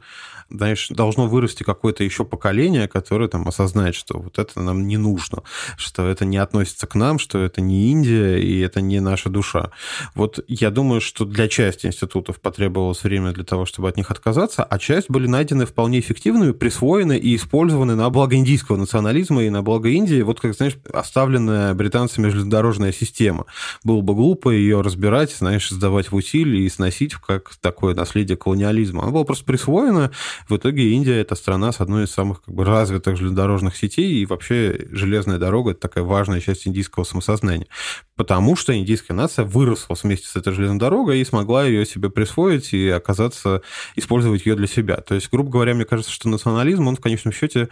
знаешь, 0.49 0.87
должно 0.89 1.27
вырасти 1.27 1.63
какое-то 1.63 2.03
еще 2.03 2.25
поколение, 2.25 2.87
которое 2.87 3.27
там 3.27 3.47
осознает, 3.47 3.95
что 3.95 4.19
вот 4.19 4.39
это 4.39 4.61
нам 4.61 4.87
не 4.87 4.97
нужно, 4.97 5.43
что 5.77 6.07
это 6.07 6.25
не 6.25 6.37
относится 6.37 6.87
к 6.87 6.95
нам, 6.95 7.19
что 7.19 7.39
это 7.39 7.61
не 7.61 7.91
Индия 7.91 8.37
и 8.37 8.59
это 8.59 8.81
не 8.81 8.99
наша 8.99 9.29
душа. 9.29 9.71
Вот 10.15 10.39
я 10.47 10.71
думаю, 10.71 11.01
что 11.01 11.25
для 11.25 11.47
части 11.47 11.87
институтов 11.87 12.39
потребовалось 12.39 13.03
время 13.03 13.31
для 13.31 13.43
того, 13.43 13.65
чтобы 13.65 13.89
от 13.89 13.97
них 13.97 14.11
отказаться, 14.11 14.63
а 14.63 14.79
часть 14.79 15.09
были 15.09 15.27
найдены 15.27 15.65
вполне 15.65 15.99
эффективными, 15.99 16.51
присвоены 16.51 17.17
и 17.17 17.35
использованы 17.35 17.95
на 17.95 18.09
благо 18.09 18.35
индийского 18.35 18.77
национализма 18.77 19.43
и 19.43 19.49
на 19.49 19.61
благо 19.61 19.89
Индии, 19.89 20.21
вот 20.21 20.39
как, 20.39 20.53
знаешь, 20.55 20.77
оставленная 20.91 21.73
британцами 21.73 22.29
железнодорожная 22.29 22.91
система. 22.91 23.45
Было 23.83 24.01
бы 24.01 24.13
глупо 24.15 24.49
ее 24.49 24.81
разбирать, 24.81 25.33
знаешь, 25.33 25.69
сдавать 25.69 26.11
в 26.11 26.15
усилие 26.15 26.65
и 26.65 26.69
сносить 26.69 27.15
как 27.15 27.55
такое 27.61 27.95
наследие 27.95 28.37
колониализма. 28.37 29.03
Она 29.03 29.11
была 29.11 29.23
просто 29.23 29.45
присвоена, 29.45 30.11
в 30.47 30.55
итоге 30.55 30.91
Индия 30.91 31.19
это 31.19 31.35
страна 31.35 31.71
с 31.71 31.79
одной 31.79 32.05
из 32.05 32.11
самых 32.11 32.43
как 32.43 32.53
бы, 32.53 32.65
развитых 32.65 33.17
железнодорожных 33.17 33.75
сетей, 33.75 34.13
и 34.13 34.25
вообще 34.25 34.87
железная 34.91 35.37
дорога 35.37 35.71
это 35.71 35.81
такая 35.81 36.03
важная 36.03 36.41
часть 36.41 36.67
индийского 36.67 37.03
самосознания. 37.03 37.67
Потому 38.15 38.55
что 38.55 38.77
индийская 38.77 39.13
нация 39.13 39.45
выросла 39.45 39.95
вместе 40.01 40.27
с 40.27 40.35
этой 40.35 40.53
железной 40.53 40.79
дорогой 40.79 41.19
и 41.19 41.25
смогла 41.25 41.65
ее 41.65 41.85
себе 41.85 42.09
присвоить 42.09 42.73
и 42.73 42.89
оказаться, 42.89 43.61
использовать 43.95 44.45
ее 44.45 44.55
для 44.55 44.67
себя. 44.67 44.97
То 44.97 45.15
есть, 45.15 45.29
грубо 45.31 45.49
говоря, 45.49 45.73
мне 45.73 45.85
кажется, 45.85 46.11
что 46.11 46.29
национализм, 46.29 46.87
он 46.87 46.95
в 46.95 47.01
конечном 47.01 47.33
счете 47.33 47.69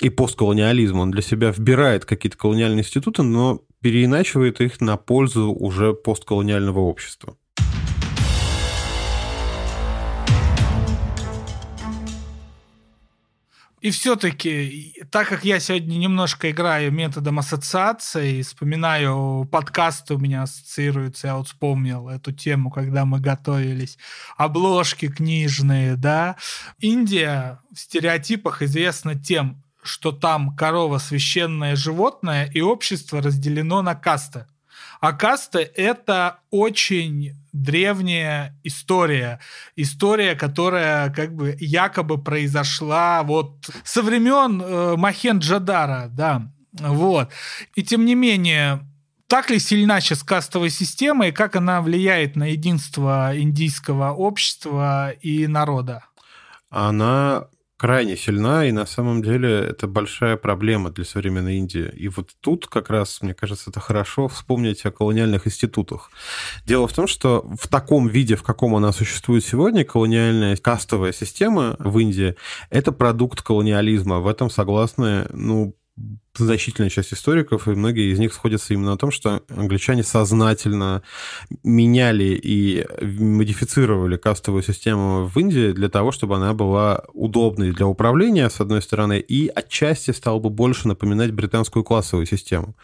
и 0.00 0.08
постколониализм, 0.08 0.98
он 0.98 1.10
для 1.10 1.22
себя 1.22 1.50
вбирает 1.50 2.04
какие-то 2.04 2.38
колониальные 2.38 2.80
институты, 2.80 3.22
но 3.22 3.62
переиначивает 3.80 4.60
их 4.60 4.80
на 4.80 4.96
пользу 4.96 5.52
уже 5.52 5.92
постколониального 5.92 6.80
общества. 6.80 7.36
И 13.84 13.90
все-таки, 13.90 14.94
так 15.10 15.28
как 15.28 15.44
я 15.44 15.60
сегодня 15.60 15.96
немножко 15.98 16.50
играю 16.50 16.90
методом 16.90 17.38
ассоциации, 17.38 18.40
вспоминаю 18.40 19.46
подкасты 19.52 20.14
у 20.14 20.18
меня 20.18 20.44
ассоциируются, 20.44 21.26
я 21.26 21.36
вот 21.36 21.48
вспомнил 21.48 22.08
эту 22.08 22.32
тему, 22.32 22.70
когда 22.70 23.04
мы 23.04 23.20
готовились, 23.20 23.98
обложки 24.38 25.08
книжные, 25.08 25.96
да. 25.96 26.36
Индия 26.78 27.60
в 27.74 27.78
стереотипах 27.78 28.62
известна 28.62 29.16
тем, 29.16 29.62
что 29.82 30.12
там 30.12 30.56
корова 30.56 30.96
священное 30.96 31.76
животное, 31.76 32.50
и 32.54 32.62
общество 32.62 33.20
разделено 33.20 33.82
на 33.82 33.94
касты. 33.94 34.46
А 35.04 35.12
касты— 35.12 35.70
это 35.76 36.38
очень 36.50 37.36
древняя 37.52 38.58
история. 38.62 39.38
История, 39.76 40.34
которая 40.34 41.10
как 41.10 41.34
бы 41.34 41.54
якобы 41.60 42.16
произошла 42.16 43.22
вот 43.22 43.68
со 43.84 44.00
времен 44.00 44.62
э, 44.62 44.96
Махенджадара, 44.96 46.08
да. 46.08 46.50
Вот. 46.72 47.28
И 47.74 47.82
тем 47.82 48.06
не 48.06 48.14
менее, 48.14 48.80
так 49.26 49.50
ли 49.50 49.58
сильна 49.58 50.00
сейчас 50.00 50.22
кастовая 50.22 50.70
система 50.70 51.28
и 51.28 51.32
как 51.32 51.54
она 51.54 51.82
влияет 51.82 52.34
на 52.34 52.44
единство 52.52 53.38
индийского 53.38 54.12
общества 54.12 55.10
и 55.20 55.46
народа? 55.46 56.06
Она 56.70 57.48
крайне 57.76 58.16
сильна, 58.16 58.66
и 58.66 58.72
на 58.72 58.86
самом 58.86 59.22
деле 59.22 59.50
это 59.50 59.86
большая 59.86 60.36
проблема 60.36 60.90
для 60.90 61.04
современной 61.04 61.56
Индии. 61.56 61.90
И 61.96 62.08
вот 62.08 62.30
тут 62.40 62.66
как 62.66 62.90
раз, 62.90 63.20
мне 63.22 63.34
кажется, 63.34 63.70
это 63.70 63.80
хорошо 63.80 64.28
вспомнить 64.28 64.84
о 64.86 64.92
колониальных 64.92 65.46
институтах. 65.46 66.10
Дело 66.66 66.86
в 66.86 66.92
том, 66.92 67.06
что 67.06 67.44
в 67.60 67.68
таком 67.68 68.08
виде, 68.08 68.36
в 68.36 68.42
каком 68.42 68.76
она 68.76 68.92
существует 68.92 69.44
сегодня, 69.44 69.84
колониальная 69.84 70.56
кастовая 70.56 71.12
система 71.12 71.76
в 71.78 71.98
Индии, 71.98 72.36
это 72.70 72.92
продукт 72.92 73.42
колониализма. 73.42 74.20
В 74.20 74.28
этом 74.28 74.50
согласны, 74.50 75.26
ну, 75.32 75.74
значительная 76.36 76.90
часть 76.90 77.12
историков, 77.12 77.68
и 77.68 77.72
многие 77.72 78.12
из 78.12 78.18
них 78.18 78.32
сходятся 78.32 78.74
именно 78.74 78.92
на 78.92 78.98
том, 78.98 79.10
что 79.10 79.42
англичане 79.48 80.02
сознательно 80.02 81.02
меняли 81.62 82.38
и 82.42 82.86
модифицировали 83.00 84.16
кастовую 84.16 84.62
систему 84.62 85.30
в 85.32 85.38
Индии 85.38 85.72
для 85.72 85.88
того, 85.88 86.12
чтобы 86.12 86.36
она 86.36 86.52
была 86.54 87.04
удобной 87.12 87.72
для 87.72 87.86
управления, 87.86 88.50
с 88.50 88.60
одной 88.60 88.82
стороны, 88.82 89.20
и 89.20 89.48
отчасти 89.48 90.10
стала 90.10 90.38
бы 90.38 90.50
больше 90.50 90.88
напоминать 90.88 91.30
британскую 91.32 91.84
классовую 91.84 92.26
систему. 92.26 92.74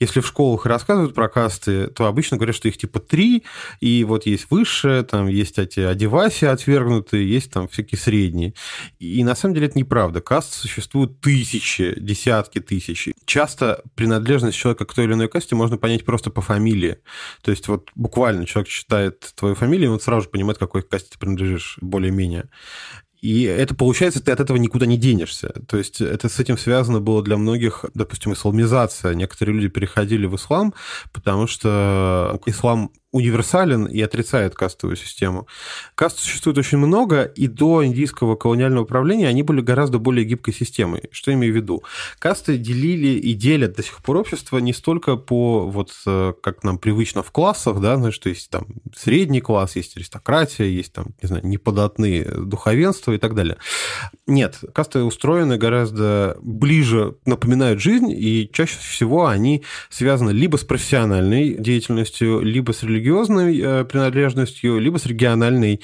Если 0.00 0.20
в 0.20 0.26
школах 0.26 0.66
рассказывают 0.66 1.14
про 1.14 1.28
касты, 1.28 1.88
то 1.88 2.06
обычно 2.06 2.36
говорят, 2.36 2.56
что 2.56 2.68
их 2.68 2.76
типа 2.78 2.98
три, 2.98 3.44
и 3.80 4.04
вот 4.04 4.26
есть 4.26 4.46
высшие, 4.50 5.02
там 5.02 5.28
есть 5.28 5.58
эти 5.58 5.80
одеваси 5.80 6.46
отвергнутые, 6.46 7.28
есть 7.28 7.52
там 7.52 7.68
всякие 7.68 7.98
средние. 7.98 8.54
И 8.98 9.22
на 9.22 9.34
самом 9.34 9.54
деле 9.54 9.66
это 9.66 9.78
неправда. 9.78 10.20
Каст 10.20 10.52
существует 10.52 11.20
тысячи, 11.20 11.94
десятки 11.98 12.60
тысяч. 12.60 12.87
Часто 13.24 13.82
принадлежность 13.94 14.56
человека 14.56 14.84
к 14.84 14.94
той 14.94 15.04
или 15.04 15.12
иной 15.12 15.28
касте 15.28 15.54
можно 15.54 15.76
понять 15.76 16.04
просто 16.04 16.30
по 16.30 16.40
фамилии. 16.40 16.98
То 17.42 17.50
есть 17.50 17.68
вот 17.68 17.90
буквально 17.94 18.46
человек 18.46 18.68
читает 18.68 19.32
твою 19.34 19.54
фамилию, 19.54 19.90
и 19.90 19.92
он 19.92 20.00
сразу 20.00 20.22
же 20.22 20.28
понимает, 20.28 20.58
какой 20.58 20.82
касте 20.82 21.10
ты 21.12 21.18
принадлежишь 21.18 21.78
более-менее. 21.80 22.48
И 23.20 23.42
это 23.42 23.74
получается, 23.74 24.22
ты 24.22 24.30
от 24.30 24.40
этого 24.40 24.56
никуда 24.58 24.86
не 24.86 24.96
денешься. 24.96 25.48
То 25.66 25.76
есть 25.76 26.00
это 26.00 26.28
с 26.28 26.38
этим 26.38 26.56
связано 26.56 27.00
было 27.00 27.22
для 27.22 27.36
многих, 27.36 27.84
допустим, 27.94 28.32
исламизация. 28.32 29.14
Некоторые 29.14 29.56
люди 29.56 29.68
переходили 29.68 30.26
в 30.26 30.36
ислам, 30.36 30.72
потому 31.12 31.48
что 31.48 32.40
ислам 32.46 32.92
универсален 33.18 33.86
и 33.86 34.00
отрицает 34.00 34.54
кастовую 34.54 34.96
систему. 34.96 35.46
Каст 35.94 36.18
существует 36.18 36.58
очень 36.58 36.78
много, 36.78 37.24
и 37.24 37.46
до 37.46 37.84
индийского 37.84 38.36
колониального 38.36 38.84
управления 38.84 39.28
они 39.28 39.42
были 39.42 39.60
гораздо 39.60 39.98
более 39.98 40.24
гибкой 40.24 40.54
системой. 40.54 41.02
Что 41.10 41.30
я 41.30 41.36
имею 41.36 41.52
в 41.52 41.56
виду? 41.56 41.82
Касты 42.18 42.56
делили 42.56 43.18
и 43.18 43.34
делят 43.34 43.76
до 43.76 43.82
сих 43.82 44.02
пор 44.02 44.16
общество 44.16 44.58
не 44.58 44.72
столько 44.72 45.16
по, 45.16 45.68
вот 45.68 45.92
э, 46.06 46.32
как 46.42 46.64
нам 46.64 46.78
привычно 46.78 47.22
в 47.22 47.30
классах, 47.30 47.80
да, 47.80 47.96
значит, 47.96 48.26
есть 48.26 48.50
там 48.50 48.66
средний 48.96 49.40
класс, 49.40 49.76
есть 49.76 49.96
аристократия, 49.96 50.66
есть 50.66 50.92
там, 50.92 51.08
не 51.22 51.26
знаю, 51.28 51.46
неподатные 51.46 52.24
духовенство 52.24 53.12
и 53.12 53.18
так 53.18 53.34
далее. 53.34 53.58
Нет, 54.26 54.58
касты 54.74 55.00
устроены 55.00 55.58
гораздо 55.58 56.38
ближе, 56.42 57.16
напоминают 57.26 57.80
жизнь, 57.80 58.10
и 58.10 58.48
чаще 58.52 58.78
всего 58.78 59.26
они 59.26 59.64
связаны 59.90 60.30
либо 60.30 60.56
с 60.56 60.64
профессиональной 60.64 61.54
деятельностью, 61.54 62.40
либо 62.40 62.72
с 62.72 62.82
религиозной 62.82 63.07
религиозной 63.08 63.58
э, 63.60 63.84
принадлежностью, 63.84 64.78
либо 64.78 64.98
с 64.98 65.06
региональной 65.06 65.80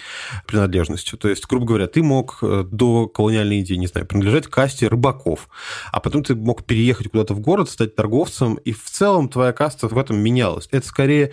принадлежностью. 0.47 1.19
То 1.19 1.29
есть, 1.29 1.47
грубо 1.47 1.67
говоря, 1.67 1.87
ты 1.87 2.03
мог 2.03 2.39
э, 2.43 2.65
до 2.71 3.09
колониальной 3.09 3.59
Индии, 3.59 3.75
не 3.75 3.87
знаю, 3.87 4.07
принадлежать 4.07 4.47
касте 4.47 4.89
рыбаков, 4.89 5.49
а 5.91 6.01
потом 6.01 6.23
ты 6.23 6.35
мог 6.35 6.65
переехать 6.65 7.11
куда-то 7.11 7.35
в 7.35 7.41
город, 7.41 7.71
стать 7.71 7.97
торговцем, 7.97 8.55
и 8.57 8.73
в 8.73 8.85
целом 8.85 9.29
твоя 9.29 9.53
каста 9.53 9.89
в 9.89 9.99
этом 9.99 10.19
менялась. 10.19 10.69
Это 10.71 10.87
скорее 10.87 11.33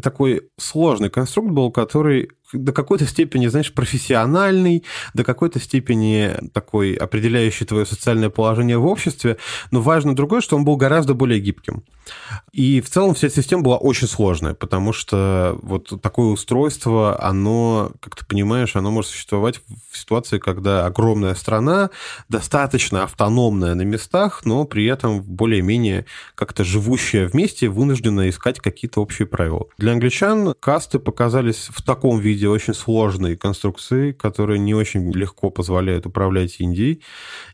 такой 0.00 0.48
сложный 0.58 1.10
конструкт 1.10 1.50
был, 1.50 1.70
который 1.70 2.30
до 2.52 2.72
какой-то 2.72 3.06
степени, 3.06 3.46
знаешь, 3.46 3.72
профессиональный, 3.72 4.84
до 5.14 5.24
какой-то 5.24 5.58
степени 5.60 6.32
такой 6.52 6.94
определяющий 6.94 7.64
твое 7.64 7.86
социальное 7.86 8.30
положение 8.30 8.78
в 8.78 8.86
обществе, 8.86 9.38
но 9.70 9.80
важно 9.80 10.14
другое, 10.14 10.40
что 10.40 10.56
он 10.56 10.64
был 10.64 10.76
гораздо 10.76 11.14
более 11.14 11.40
гибким. 11.40 11.84
И 12.52 12.80
в 12.80 12.90
целом 12.90 13.14
вся 13.14 13.28
система 13.28 13.62
была 13.62 13.76
очень 13.76 14.08
сложная, 14.08 14.54
потому 14.54 14.92
что 14.92 15.58
вот 15.62 16.00
такое 16.02 16.26
устройство, 16.26 17.22
оно, 17.22 17.92
как 18.00 18.16
ты 18.16 18.26
понимаешь, 18.26 18.76
оно 18.76 18.90
может 18.90 19.10
существовать 19.10 19.60
в 19.90 19.96
ситуации, 19.96 20.38
когда 20.38 20.84
огромная 20.84 21.34
страна, 21.34 21.90
достаточно 22.28 23.04
автономная 23.04 23.74
на 23.74 23.82
местах, 23.82 24.42
но 24.44 24.64
при 24.64 24.86
этом 24.86 25.22
более-менее 25.22 26.06
как-то 26.34 26.64
живущая 26.64 27.26
вместе, 27.26 27.68
вынуждена 27.68 28.28
искать 28.28 28.60
какие-то 28.60 29.00
общие 29.00 29.26
правила. 29.26 29.66
Для 29.78 29.92
англичан 29.92 30.54
касты 30.58 30.98
показались 30.98 31.68
в 31.72 31.82
таком 31.82 32.18
виде 32.18 32.41
виде 32.42 32.48
очень 32.48 32.74
сложной 32.74 33.36
конструкции, 33.36 34.12
которые 34.12 34.58
не 34.58 34.74
очень 34.74 35.12
легко 35.12 35.50
позволяют 35.50 36.06
управлять 36.06 36.56
Индией. 36.58 37.00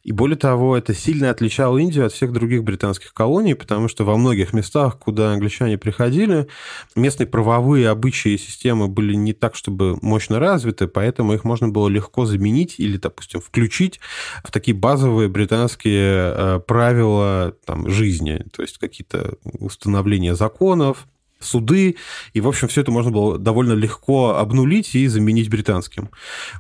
И 0.02 0.12
более 0.12 0.36
того, 0.36 0.76
это 0.76 0.94
сильно 0.94 1.30
отличало 1.30 1.78
Индию 1.78 2.06
от 2.06 2.12
всех 2.12 2.32
других 2.32 2.64
британских 2.64 3.12
колоний, 3.12 3.54
потому 3.54 3.88
что 3.88 4.04
во 4.04 4.16
многих 4.16 4.54
местах, 4.54 4.98
куда 4.98 5.32
англичане 5.32 5.76
приходили, 5.76 6.48
местные 6.96 7.26
правовые 7.26 7.90
обычаи 7.90 8.32
и 8.32 8.38
системы 8.38 8.88
были 8.88 9.14
не 9.14 9.32
так, 9.32 9.54
чтобы 9.54 9.98
мощно 10.00 10.38
развиты, 10.38 10.86
поэтому 10.86 11.34
их 11.34 11.44
можно 11.44 11.68
было 11.68 11.88
легко 11.88 12.24
заменить 12.24 12.76
или, 12.78 12.96
допустим, 12.96 13.40
включить 13.40 14.00
в 14.42 14.50
такие 14.50 14.76
базовые 14.76 15.28
британские 15.28 16.34
э, 16.34 16.60
правила 16.66 17.54
там, 17.66 17.90
жизни, 17.90 18.44
то 18.56 18.62
есть 18.62 18.78
какие-то 18.78 19.34
установления 19.60 20.34
законов, 20.34 21.06
суды, 21.40 21.96
и, 22.32 22.40
в 22.40 22.48
общем, 22.48 22.68
все 22.68 22.80
это 22.80 22.90
можно 22.90 23.10
было 23.10 23.38
довольно 23.38 23.72
легко 23.72 24.36
обнулить 24.36 24.94
и 24.94 25.06
заменить 25.06 25.50
британским. 25.50 26.10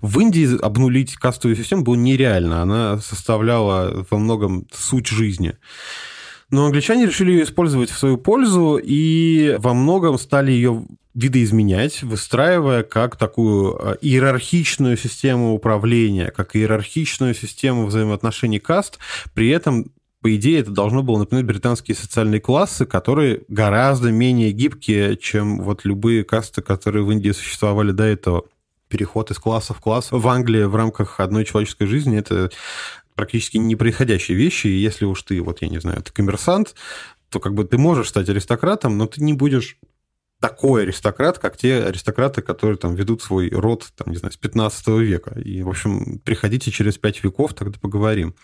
В 0.02 0.20
Индии 0.20 0.58
обнулить 0.60 1.14
кастовую 1.16 1.56
систему 1.56 1.82
было 1.82 1.94
нереально, 1.94 2.62
она 2.62 2.98
составляла 2.98 4.06
во 4.10 4.18
многом 4.18 4.66
суть 4.72 5.06
жизни. 5.06 5.56
Но 6.50 6.64
англичане 6.64 7.06
решили 7.06 7.32
ее 7.32 7.44
использовать 7.44 7.90
в 7.90 7.98
свою 7.98 8.16
пользу 8.16 8.80
и 8.82 9.56
во 9.58 9.74
многом 9.74 10.18
стали 10.18 10.50
ее 10.50 10.86
видоизменять, 11.14 12.02
выстраивая 12.02 12.84
как 12.84 13.16
такую 13.16 13.76
э, 13.76 13.96
иерархичную 14.00 14.96
систему 14.96 15.52
управления, 15.52 16.30
как 16.30 16.54
иерархичную 16.54 17.34
систему 17.34 17.86
взаимоотношений 17.86 18.60
каст, 18.60 18.98
при 19.34 19.48
этом 19.48 19.90
по 20.28 20.36
идее, 20.36 20.60
это 20.60 20.72
должно 20.72 21.02
было 21.02 21.20
напоминать 21.20 21.46
британские 21.46 21.94
социальные 21.94 22.42
классы, 22.42 22.84
которые 22.84 23.44
гораздо 23.48 24.12
менее 24.12 24.52
гибкие, 24.52 25.16
чем 25.16 25.62
вот 25.62 25.86
любые 25.86 26.22
касты, 26.22 26.60
которые 26.60 27.02
в 27.02 27.10
Индии 27.10 27.30
существовали 27.30 27.92
до 27.92 28.04
этого. 28.04 28.44
Переход 28.88 29.30
из 29.30 29.38
класса 29.38 29.72
в 29.72 29.80
класс 29.80 30.08
в 30.10 30.28
Англии 30.28 30.64
в 30.64 30.76
рамках 30.76 31.18
одной 31.18 31.46
человеческой 31.46 31.86
жизни– 31.86 32.18
это 32.18 32.50
практически 33.14 33.56
непроисходящие 33.56 34.36
вещи, 34.36 34.66
и 34.66 34.76
если 34.76 35.06
уж 35.06 35.22
ты, 35.22 35.40
вот 35.40 35.62
я 35.62 35.68
не 35.68 35.78
знаю, 35.78 36.02
ты 36.02 36.12
коммерсант, 36.12 36.74
то 37.30 37.40
как 37.40 37.54
бы 37.54 37.64
ты 37.64 37.78
можешь 37.78 38.10
стать 38.10 38.28
аристократом, 38.28 38.98
но 38.98 39.06
ты 39.06 39.24
не 39.24 39.32
будешь 39.32 39.78
такой 40.40 40.82
аристократ, 40.82 41.38
как 41.38 41.56
те 41.56 41.82
аристократы, 41.82 42.42
которые 42.42 42.76
там 42.76 42.94
ведут 42.94 43.22
свой 43.22 43.50
род, 43.50 43.88
там, 43.96 44.12
не 44.12 44.16
знаю, 44.16 44.32
с 44.32 44.36
15 44.36 44.88
века. 44.88 45.38
И, 45.40 45.62
в 45.62 45.68
общем, 45.68 46.20
приходите 46.24 46.70
через 46.70 46.96
5 46.96 47.24
веков, 47.24 47.54
тогда 47.54 47.78
поговорим. 47.80 48.34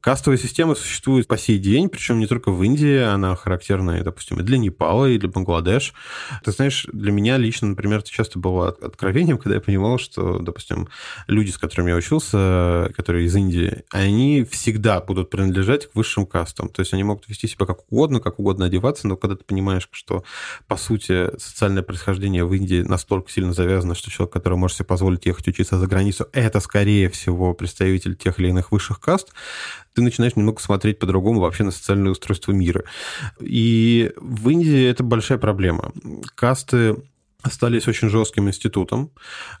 Кастовая 0.00 0.38
система 0.38 0.74
существует 0.76 1.26
по 1.26 1.36
сей 1.36 1.58
день, 1.58 1.88
причем 1.88 2.20
не 2.20 2.26
только 2.26 2.52
в 2.52 2.62
Индии, 2.62 2.98
она 2.98 3.34
характерна, 3.34 4.02
допустим, 4.02 4.38
и 4.40 4.42
для 4.44 4.58
Непала, 4.58 5.06
и 5.06 5.18
для 5.18 5.28
Бангладеш. 5.28 5.92
Ты 6.44 6.52
знаешь, 6.52 6.86
для 6.92 7.10
меня 7.10 7.36
лично, 7.36 7.68
например, 7.68 7.98
это 8.00 8.10
часто 8.10 8.38
было 8.38 8.68
откровением, 8.68 9.38
когда 9.38 9.56
я 9.56 9.60
понимал, 9.60 9.98
что, 9.98 10.38
допустим, 10.38 10.88
люди, 11.26 11.50
с 11.50 11.58
которыми 11.58 11.90
я 11.90 11.96
учился, 11.96 12.92
которые 12.96 13.26
из 13.26 13.34
Индии, 13.34 13.82
они 13.90 14.44
всегда 14.44 15.00
будут 15.00 15.30
принадлежать 15.30 15.90
к 15.90 15.94
высшим 15.96 16.26
кастам. 16.26 16.68
То 16.68 16.80
есть 16.80 16.92
они 16.92 17.02
могут 17.02 17.28
вести 17.28 17.48
себя 17.48 17.66
как 17.66 17.90
угодно, 17.90 18.20
как 18.20 18.38
угодно 18.38 18.66
одеваться, 18.66 19.08
но 19.08 19.16
когда 19.16 19.34
ты 19.34 19.44
понимаешь, 19.44 19.88
что, 19.90 20.22
по 20.68 20.76
сути, 20.76 21.23
социальное 21.38 21.82
происхождение 21.82 22.44
в 22.44 22.52
Индии 22.54 22.82
настолько 22.82 23.30
сильно 23.30 23.52
завязано, 23.52 23.94
что 23.94 24.10
человек, 24.10 24.32
который 24.32 24.58
может 24.58 24.76
себе 24.76 24.86
позволить 24.86 25.26
ехать 25.26 25.48
учиться 25.48 25.78
за 25.78 25.86
границу, 25.86 26.26
это, 26.32 26.60
скорее 26.60 27.08
всего, 27.10 27.54
представитель 27.54 28.16
тех 28.16 28.38
или 28.38 28.48
иных 28.48 28.72
высших 28.72 29.00
каст, 29.00 29.32
ты 29.94 30.02
начинаешь 30.02 30.36
немного 30.36 30.60
смотреть 30.60 30.98
по-другому 30.98 31.40
вообще 31.40 31.64
на 31.64 31.70
социальное 31.70 32.12
устройство 32.12 32.52
мира. 32.52 32.84
И 33.40 34.12
в 34.16 34.48
Индии 34.48 34.84
это 34.88 35.02
большая 35.02 35.38
проблема. 35.38 35.92
Касты 36.34 36.96
остались 37.44 37.86
очень 37.86 38.08
жестким 38.08 38.48
институтом. 38.48 39.10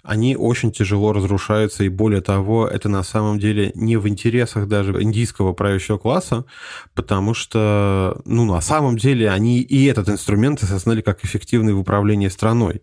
Они 0.02 0.36
очень 0.36 0.72
тяжело 0.72 1.12
разрушаются, 1.12 1.84
и 1.84 1.90
более 1.90 2.22
того, 2.22 2.66
это 2.66 2.88
на 2.88 3.02
самом 3.02 3.38
деле 3.38 3.72
не 3.74 3.96
в 3.96 4.08
интересах 4.08 4.66
даже 4.68 5.02
индийского 5.02 5.52
правящего 5.52 5.98
класса, 5.98 6.46
потому 6.94 7.34
что, 7.34 8.22
ну, 8.24 8.46
на 8.46 8.60
самом 8.62 8.96
деле 8.96 9.30
они 9.30 9.60
и 9.60 9.84
этот 9.84 10.08
инструмент 10.08 10.62
осознали 10.62 11.02
как 11.02 11.24
эффективный 11.24 11.74
в 11.74 11.78
управлении 11.78 12.28
страной. 12.28 12.82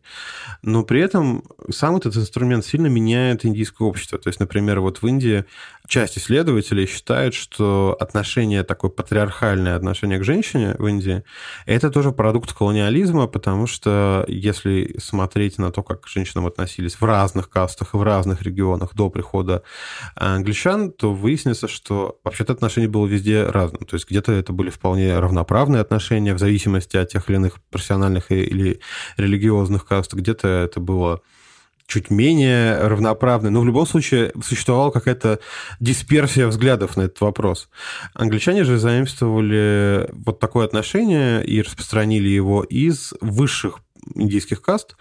Но 0.61 0.83
при 0.83 1.01
этом 1.01 1.43
сам 1.71 1.95
этот 1.95 2.15
инструмент 2.15 2.63
сильно 2.63 2.87
меняет 2.87 3.43
индийское 3.43 3.87
общество. 3.87 4.19
То 4.19 4.29
есть, 4.29 4.39
например, 4.39 4.81
вот 4.81 5.01
в 5.01 5.07
Индии 5.07 5.45
часть 5.91 6.17
исследователей 6.17 6.87
считает, 6.87 7.33
что 7.33 7.97
отношение 7.99 8.63
такое 8.63 8.89
патриархальное 8.89 9.75
отношение 9.75 10.19
к 10.19 10.23
женщине 10.23 10.73
в 10.79 10.87
Индии, 10.87 11.23
это 11.65 11.91
тоже 11.91 12.13
продукт 12.13 12.53
колониализма, 12.53 13.27
потому 13.27 13.67
что 13.67 14.23
если 14.29 14.95
смотреть 14.99 15.57
на 15.57 15.69
то, 15.69 15.83
как 15.83 16.01
к 16.01 16.07
женщинам 16.07 16.47
относились 16.47 16.95
в 16.95 17.03
разных 17.03 17.49
кастах 17.49 17.93
и 17.93 17.97
в 17.97 18.03
разных 18.03 18.41
регионах 18.41 18.95
до 18.95 19.09
прихода 19.09 19.63
англичан, 20.15 20.93
то 20.93 21.13
выяснится, 21.13 21.67
что 21.67 22.21
вообще-то 22.23 22.53
отношение 22.53 22.89
было 22.89 23.05
везде 23.05 23.43
разным. 23.43 23.83
То 23.83 23.95
есть 23.95 24.09
где-то 24.09 24.31
это 24.31 24.53
были 24.53 24.69
вполне 24.69 25.19
равноправные 25.19 25.81
отношения 25.81 26.33
в 26.33 26.39
зависимости 26.39 26.95
от 26.95 27.09
тех 27.09 27.29
или 27.29 27.35
иных 27.35 27.61
профессиональных 27.69 28.31
или 28.31 28.79
религиозных 29.17 29.85
каст, 29.85 30.13
где-то 30.13 30.47
это 30.47 30.79
было 30.79 31.21
чуть 31.91 32.09
менее 32.09 32.77
равноправной, 32.87 33.51
но 33.51 33.59
в 33.59 33.65
любом 33.65 33.85
случае 33.85 34.31
существовала 34.41 34.91
какая-то 34.91 35.39
дисперсия 35.81 36.47
взглядов 36.47 36.95
на 36.95 37.01
этот 37.01 37.19
вопрос. 37.19 37.67
Англичане 38.13 38.63
же 38.63 38.77
заимствовали 38.77 40.07
вот 40.13 40.39
такое 40.39 40.65
отношение 40.65 41.45
и 41.45 41.61
распространили 41.61 42.29
его 42.29 42.63
из 42.63 43.13
высших 43.19 43.79
индийских 44.15 44.61
каст, 44.61 44.95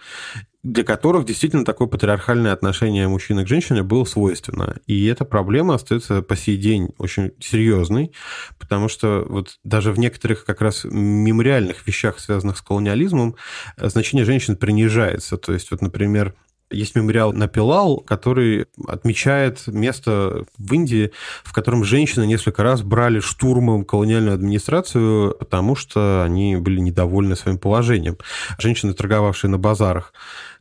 для 0.63 0.83
которых 0.83 1.25
действительно 1.25 1.63
такое 1.63 1.87
патриархальное 1.87 2.51
отношение 2.51 3.07
мужчины 3.07 3.45
к 3.45 3.47
женщине 3.47 3.83
было 3.83 4.03
свойственно. 4.03 4.75
И 4.85 5.05
эта 5.07 5.23
проблема 5.23 5.75
остается 5.75 6.21
по 6.21 6.35
сей 6.35 6.57
день 6.57 6.89
очень 6.97 7.31
серьезной, 7.39 8.11
потому 8.59 8.89
что 8.89 9.25
вот 9.27 9.59
даже 9.63 9.93
в 9.93 9.97
некоторых 9.97 10.43
как 10.45 10.61
раз 10.61 10.83
мемориальных 10.83 11.87
вещах, 11.87 12.19
связанных 12.19 12.57
с 12.57 12.61
колониализмом, 12.61 13.37
значение 13.77 14.25
женщин 14.25 14.57
принижается. 14.57 15.37
То 15.37 15.53
есть, 15.53 15.71
вот, 15.71 15.81
например, 15.81 16.35
есть 16.71 16.95
мемориал 16.95 17.33
на 17.33 17.47
Пилал, 17.47 17.97
который 17.97 18.65
отмечает 18.87 19.67
место 19.67 20.45
в 20.57 20.73
Индии, 20.73 21.11
в 21.43 21.53
котором 21.53 21.83
женщины 21.83 22.25
несколько 22.25 22.63
раз 22.63 22.81
брали 22.81 23.19
штурмом 23.19 23.85
колониальную 23.85 24.33
администрацию, 24.33 25.35
потому 25.39 25.75
что 25.75 26.23
они 26.23 26.55
были 26.55 26.79
недовольны 26.79 27.35
своим 27.35 27.57
положением. 27.57 28.17
Женщины, 28.59 28.93
торговавшие 28.93 29.49
на 29.49 29.57
базарах. 29.57 30.13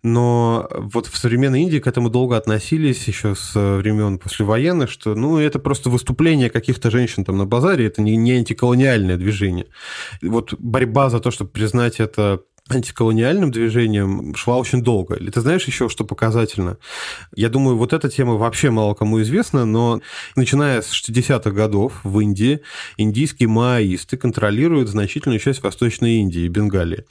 Но 0.02 0.68
вот 0.72 1.06
в 1.06 1.16
современной 1.18 1.62
Индии 1.62 1.78
к 1.78 1.86
этому 1.86 2.08
долго 2.08 2.36
относились 2.36 3.06
еще 3.06 3.34
с 3.34 3.52
времен 3.54 4.18
послевоенных, 4.18 4.90
что 4.90 5.14
ну, 5.14 5.38
это 5.38 5.58
просто 5.58 5.90
выступление 5.90 6.48
каких-то 6.48 6.90
женщин 6.90 7.24
там 7.24 7.36
на 7.36 7.44
базаре, 7.44 7.86
это 7.86 8.00
не, 8.00 8.16
не 8.16 8.32
антиколониальное 8.32 9.18
движение. 9.18 9.66
Вот 10.22 10.54
борьба 10.58 11.10
за 11.10 11.20
то, 11.20 11.30
чтобы 11.30 11.50
признать 11.50 12.00
это 12.00 12.40
антиколониальным 12.74 13.50
движением 13.50 14.34
шла 14.34 14.56
очень 14.56 14.82
долго. 14.82 15.14
Или 15.16 15.30
ты 15.30 15.40
знаешь 15.40 15.64
еще, 15.66 15.88
что 15.88 16.04
показательно? 16.04 16.78
Я 17.34 17.48
думаю, 17.48 17.76
вот 17.76 17.92
эта 17.92 18.08
тема 18.08 18.34
вообще 18.34 18.70
мало 18.70 18.94
кому 18.94 19.20
известна, 19.22 19.64
но 19.64 20.00
начиная 20.36 20.82
с 20.82 20.92
60-х 20.92 21.50
годов 21.50 22.00
в 22.04 22.20
Индии 22.20 22.60
индийские 22.96 23.48
маоисты 23.48 24.16
контролируют 24.16 24.88
значительную 24.88 25.40
часть 25.40 25.62
Восточной 25.62 26.16
Индии 26.16 26.42
и 26.42 26.48
Бенгалии. 26.48 27.04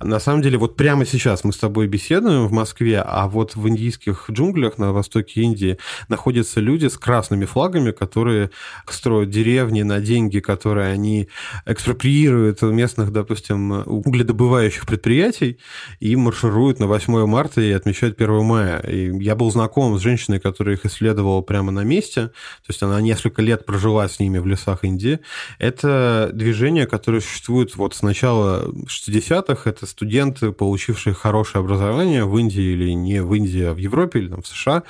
На 0.00 0.20
самом 0.20 0.42
деле, 0.42 0.58
вот 0.58 0.76
прямо 0.76 1.04
сейчас 1.06 1.44
мы 1.44 1.52
с 1.52 1.58
тобой 1.58 1.86
беседуем 1.86 2.46
в 2.46 2.52
Москве, 2.52 3.00
а 3.00 3.28
вот 3.28 3.56
в 3.56 3.68
индийских 3.68 4.26
джунглях 4.30 4.78
на 4.78 4.92
востоке 4.92 5.42
Индии 5.42 5.78
находятся 6.08 6.60
люди 6.60 6.86
с 6.86 6.96
красными 6.96 7.44
флагами, 7.44 7.90
которые 7.90 8.50
строят 8.88 9.30
деревни 9.30 9.82
на 9.82 10.00
деньги, 10.00 10.40
которые 10.40 10.92
они 10.92 11.28
экспроприируют 11.64 12.62
у 12.62 12.72
местных, 12.72 13.12
допустим, 13.12 13.82
угледобывающих 13.86 14.86
предприятий 14.96 15.58
и 16.00 16.16
маршируют 16.16 16.80
на 16.80 16.86
8 16.86 17.26
марта 17.26 17.60
и 17.60 17.70
отмечают 17.70 18.20
1 18.20 18.44
мая. 18.44 18.78
И 18.80 19.12
я 19.22 19.34
был 19.34 19.50
знаком 19.50 19.98
с 19.98 20.02
женщиной, 20.02 20.40
которая 20.40 20.76
их 20.76 20.86
исследовала 20.86 21.42
прямо 21.42 21.70
на 21.70 21.84
месте, 21.84 22.28
то 22.28 22.68
есть 22.68 22.82
она 22.82 23.00
несколько 23.00 23.42
лет 23.42 23.66
прожила 23.66 24.08
с 24.08 24.18
ними 24.18 24.38
в 24.38 24.46
лесах 24.46 24.84
Индии. 24.84 25.20
Это 25.58 26.30
движение, 26.32 26.86
которое 26.86 27.20
существует 27.20 27.76
вот 27.76 27.94
с 27.94 28.02
начала 28.02 28.72
60-х, 28.86 29.68
это 29.68 29.86
студенты, 29.86 30.52
получившие 30.52 31.14
хорошее 31.14 31.60
образование 31.60 32.24
в 32.24 32.36
Индии 32.38 32.72
или 32.72 32.90
не 32.92 33.22
в 33.22 33.34
Индии, 33.34 33.64
а 33.64 33.74
в 33.74 33.78
Европе 33.78 34.20
или 34.20 34.28
там, 34.28 34.42
в 34.42 34.46
США, 34.46 34.82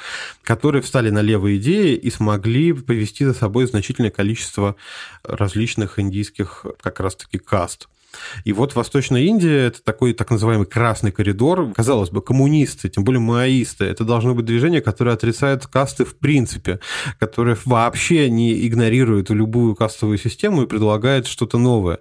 которые 0.43 0.83
встали 0.83 1.11
на 1.11 1.21
левые 1.21 1.59
идеи 1.59 1.95
и 1.97 2.11
смогли 2.11 2.73
повести 2.73 3.25
за 3.25 3.35
собой 3.35 3.67
значительное 3.67 4.11
количество 4.11 4.77
различных 5.25 5.99
индийских 5.99 6.65
как 6.81 7.01
раз-таки 7.01 7.39
каст. 7.39 7.89
И 8.45 8.53
вот 8.53 8.75
Восточная 8.75 9.23
Индия– 9.23 9.67
это 9.69 9.83
такой 9.83 10.13
так 10.13 10.31
называемый 10.31 10.67
красный 10.67 11.13
коридор. 11.13 11.73
Казалось 11.75 12.11
бы, 12.11 12.23
коммунисты, 12.23 12.89
тем 12.89 13.05
более 13.05 13.21
маоисты, 13.21 13.85
это 13.85 14.05
должно 14.05 14.35
быть 14.35 14.45
движение, 14.45 14.81
которое 14.81 15.13
отрицает 15.13 15.67
касты 15.67 16.05
в 16.05 16.17
принципе, 16.17 16.81
которое 17.19 17.57
вообще 17.65 18.29
не 18.31 18.67
игнорирует 18.67 19.31
любую 19.31 19.75
кастовую 19.75 20.19
систему 20.19 20.63
и 20.63 20.67
предлагает 20.67 21.27
что-то 21.27 21.59
новое. 21.59 22.01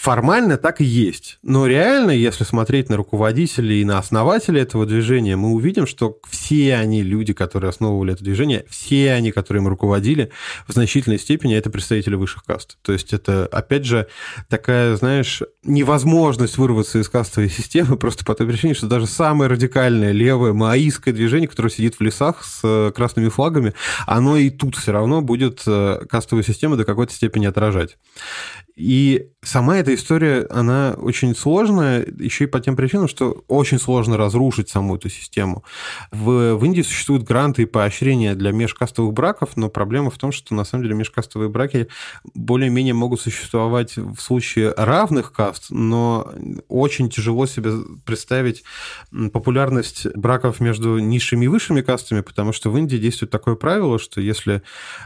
Формально 0.00 0.56
так 0.56 0.80
и 0.80 0.84
есть. 0.84 1.38
Но 1.42 1.66
реально, 1.66 2.12
если 2.12 2.44
смотреть 2.44 2.88
на 2.88 2.96
руководителей 2.96 3.82
и 3.82 3.84
на 3.84 3.98
основателей 3.98 4.62
этого 4.62 4.86
движения, 4.86 5.36
мы 5.36 5.50
увидим, 5.50 5.86
что 5.86 6.20
все 6.26 6.76
они, 6.76 7.02
люди, 7.02 7.34
которые 7.34 7.68
основывали 7.68 8.14
это 8.14 8.24
движение, 8.24 8.64
все 8.70 9.12
они, 9.12 9.30
которые 9.30 9.60
им 9.60 9.68
руководили, 9.68 10.30
в 10.66 10.72
значительной 10.72 11.18
степени 11.18 11.54
это 11.54 11.68
представители 11.68 12.14
высших 12.14 12.44
каст. 12.44 12.78
То 12.80 12.94
есть 12.94 13.12
это, 13.12 13.44
опять 13.52 13.84
же, 13.84 14.06
такая, 14.48 14.96
знаешь, 14.96 15.42
невозможность 15.64 16.56
вырваться 16.56 16.98
из 16.98 17.10
кастовой 17.10 17.50
системы 17.50 17.96
просто 17.98 18.24
по 18.24 18.34
той 18.34 18.46
причине, 18.46 18.72
что 18.72 18.86
даже 18.86 19.06
самое 19.06 19.50
радикальное 19.50 20.12
левое 20.12 20.54
маоистское 20.54 21.12
движение, 21.12 21.46
которое 21.46 21.68
сидит 21.68 21.96
в 21.96 22.00
лесах 22.00 22.42
с 22.42 22.60
э, 22.64 22.90
красными 22.96 23.28
флагами, 23.28 23.74
оно 24.06 24.38
и 24.38 24.48
тут 24.48 24.76
все 24.76 24.92
равно 24.92 25.20
будет 25.20 25.60
э, 25.66 26.06
кастовую 26.08 26.42
систему 26.42 26.78
до 26.78 26.86
какой-то 26.86 27.12
степени 27.12 27.44
отражать. 27.44 27.98
И 28.80 29.28
сама 29.42 29.78
эта 29.78 29.94
история, 29.94 30.46
она 30.50 30.94
очень 30.98 31.34
сложная, 31.34 32.06
еще 32.18 32.44
и 32.44 32.46
по 32.46 32.60
тем 32.60 32.76
причинам, 32.76 33.08
что 33.08 33.42
очень 33.48 33.78
сложно 33.78 34.16
разрушить 34.16 34.68
саму 34.68 34.96
эту 34.96 35.08
систему. 35.08 35.64
В, 36.10 36.56
в 36.56 36.64
Индии 36.64 36.82
существуют 36.82 37.24
гранты 37.24 37.62
и 37.62 37.66
поощрения 37.66 38.34
для 38.34 38.52
межкастовых 38.52 39.14
браков, 39.14 39.56
но 39.56 39.70
проблема 39.70 40.10
в 40.10 40.18
том, 40.18 40.30
что 40.30 40.54
на 40.54 40.64
самом 40.64 40.84
деле 40.84 40.94
межкастовые 40.94 41.48
браки 41.48 41.88
более-менее 42.34 42.92
могут 42.92 43.20
существовать 43.20 43.96
в 43.96 44.18
случае 44.18 44.74
равных 44.76 45.32
каст, 45.32 45.66
но 45.70 46.30
очень 46.68 47.08
тяжело 47.08 47.46
себе 47.46 47.72
представить 48.04 48.62
популярность 49.32 50.06
браков 50.14 50.60
между 50.60 50.98
низшими 50.98 51.46
и 51.46 51.48
высшими 51.48 51.80
кастами, 51.80 52.20
потому 52.20 52.52
что 52.52 52.70
в 52.70 52.76
Индии 52.76 52.98
действует 52.98 53.30
такое 53.30 53.54
правило, 53.54 53.98
что 53.98 54.20
если 54.20 54.62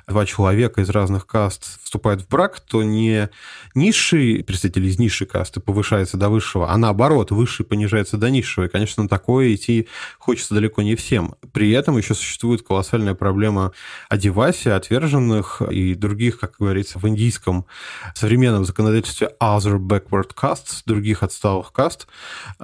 два 0.08 0.26
человека 0.26 0.80
из 0.80 0.90
разных 0.90 1.26
каст 1.26 1.80
вступают 1.84 2.22
в 2.22 2.28
брак, 2.28 2.58
то 2.58 2.82
не 2.82 3.28
низший 3.74 4.23
представитель 4.42 4.86
из 4.86 4.98
низшей 4.98 5.26
касты 5.26 5.60
повышается 5.60 6.16
до 6.16 6.28
высшего, 6.28 6.70
а 6.70 6.76
наоборот, 6.76 7.30
высший 7.30 7.64
понижается 7.64 8.16
до 8.16 8.30
низшего. 8.30 8.64
И, 8.64 8.68
конечно, 8.68 9.02
на 9.02 9.08
такое 9.08 9.54
идти 9.54 9.88
хочется 10.18 10.54
далеко 10.54 10.82
не 10.82 10.94
всем. 10.96 11.34
При 11.52 11.70
этом 11.70 11.96
еще 11.96 12.14
существует 12.14 12.62
колоссальная 12.62 13.14
проблема 13.14 13.72
одеваси, 14.08 14.68
отверженных 14.68 15.62
и 15.62 15.94
других, 15.94 16.38
как 16.38 16.56
говорится, 16.58 16.98
в 16.98 17.08
индийском 17.08 17.66
современном 18.14 18.64
законодательстве 18.64 19.30
other 19.40 19.78
backward 19.78 20.30
castes, 20.34 20.82
других 20.86 21.22
отсталых 21.22 21.72
каст. 21.72 22.06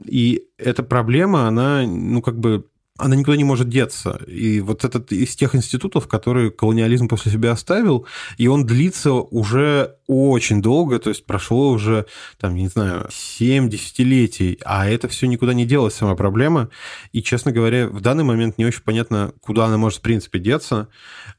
И 0.04 0.44
эта 0.58 0.82
проблема, 0.82 1.46
она, 1.46 1.82
ну, 1.82 2.22
как 2.22 2.38
бы 2.38 2.64
она 3.00 3.16
никуда 3.16 3.36
не 3.36 3.44
может 3.44 3.68
деться. 3.68 4.20
И 4.26 4.60
вот 4.60 4.84
этот 4.84 5.10
из 5.12 5.34
тех 5.34 5.54
институтов, 5.54 6.06
которые 6.06 6.50
колониализм 6.50 7.08
после 7.08 7.32
себя 7.32 7.52
оставил, 7.52 8.06
и 8.36 8.46
он 8.46 8.66
длится 8.66 9.12
уже 9.12 9.96
очень 10.06 10.60
долго, 10.60 10.98
то 10.98 11.08
есть 11.08 11.24
прошло 11.24 11.70
уже, 11.70 12.06
там, 12.38 12.54
не 12.56 12.68
знаю, 12.68 13.06
7 13.10 13.68
десятилетий, 13.68 14.58
а 14.64 14.88
это 14.88 15.08
все 15.08 15.26
никуда 15.26 15.54
не 15.54 15.64
делась, 15.64 15.94
сама 15.94 16.14
проблема. 16.14 16.68
И, 17.12 17.22
честно 17.22 17.52
говоря, 17.52 17.88
в 17.88 18.00
данный 18.00 18.24
момент 18.24 18.58
не 18.58 18.66
очень 18.66 18.82
понятно, 18.82 19.32
куда 19.40 19.66
она 19.66 19.78
может, 19.78 20.00
в 20.00 20.02
принципе, 20.02 20.38
деться. 20.38 20.88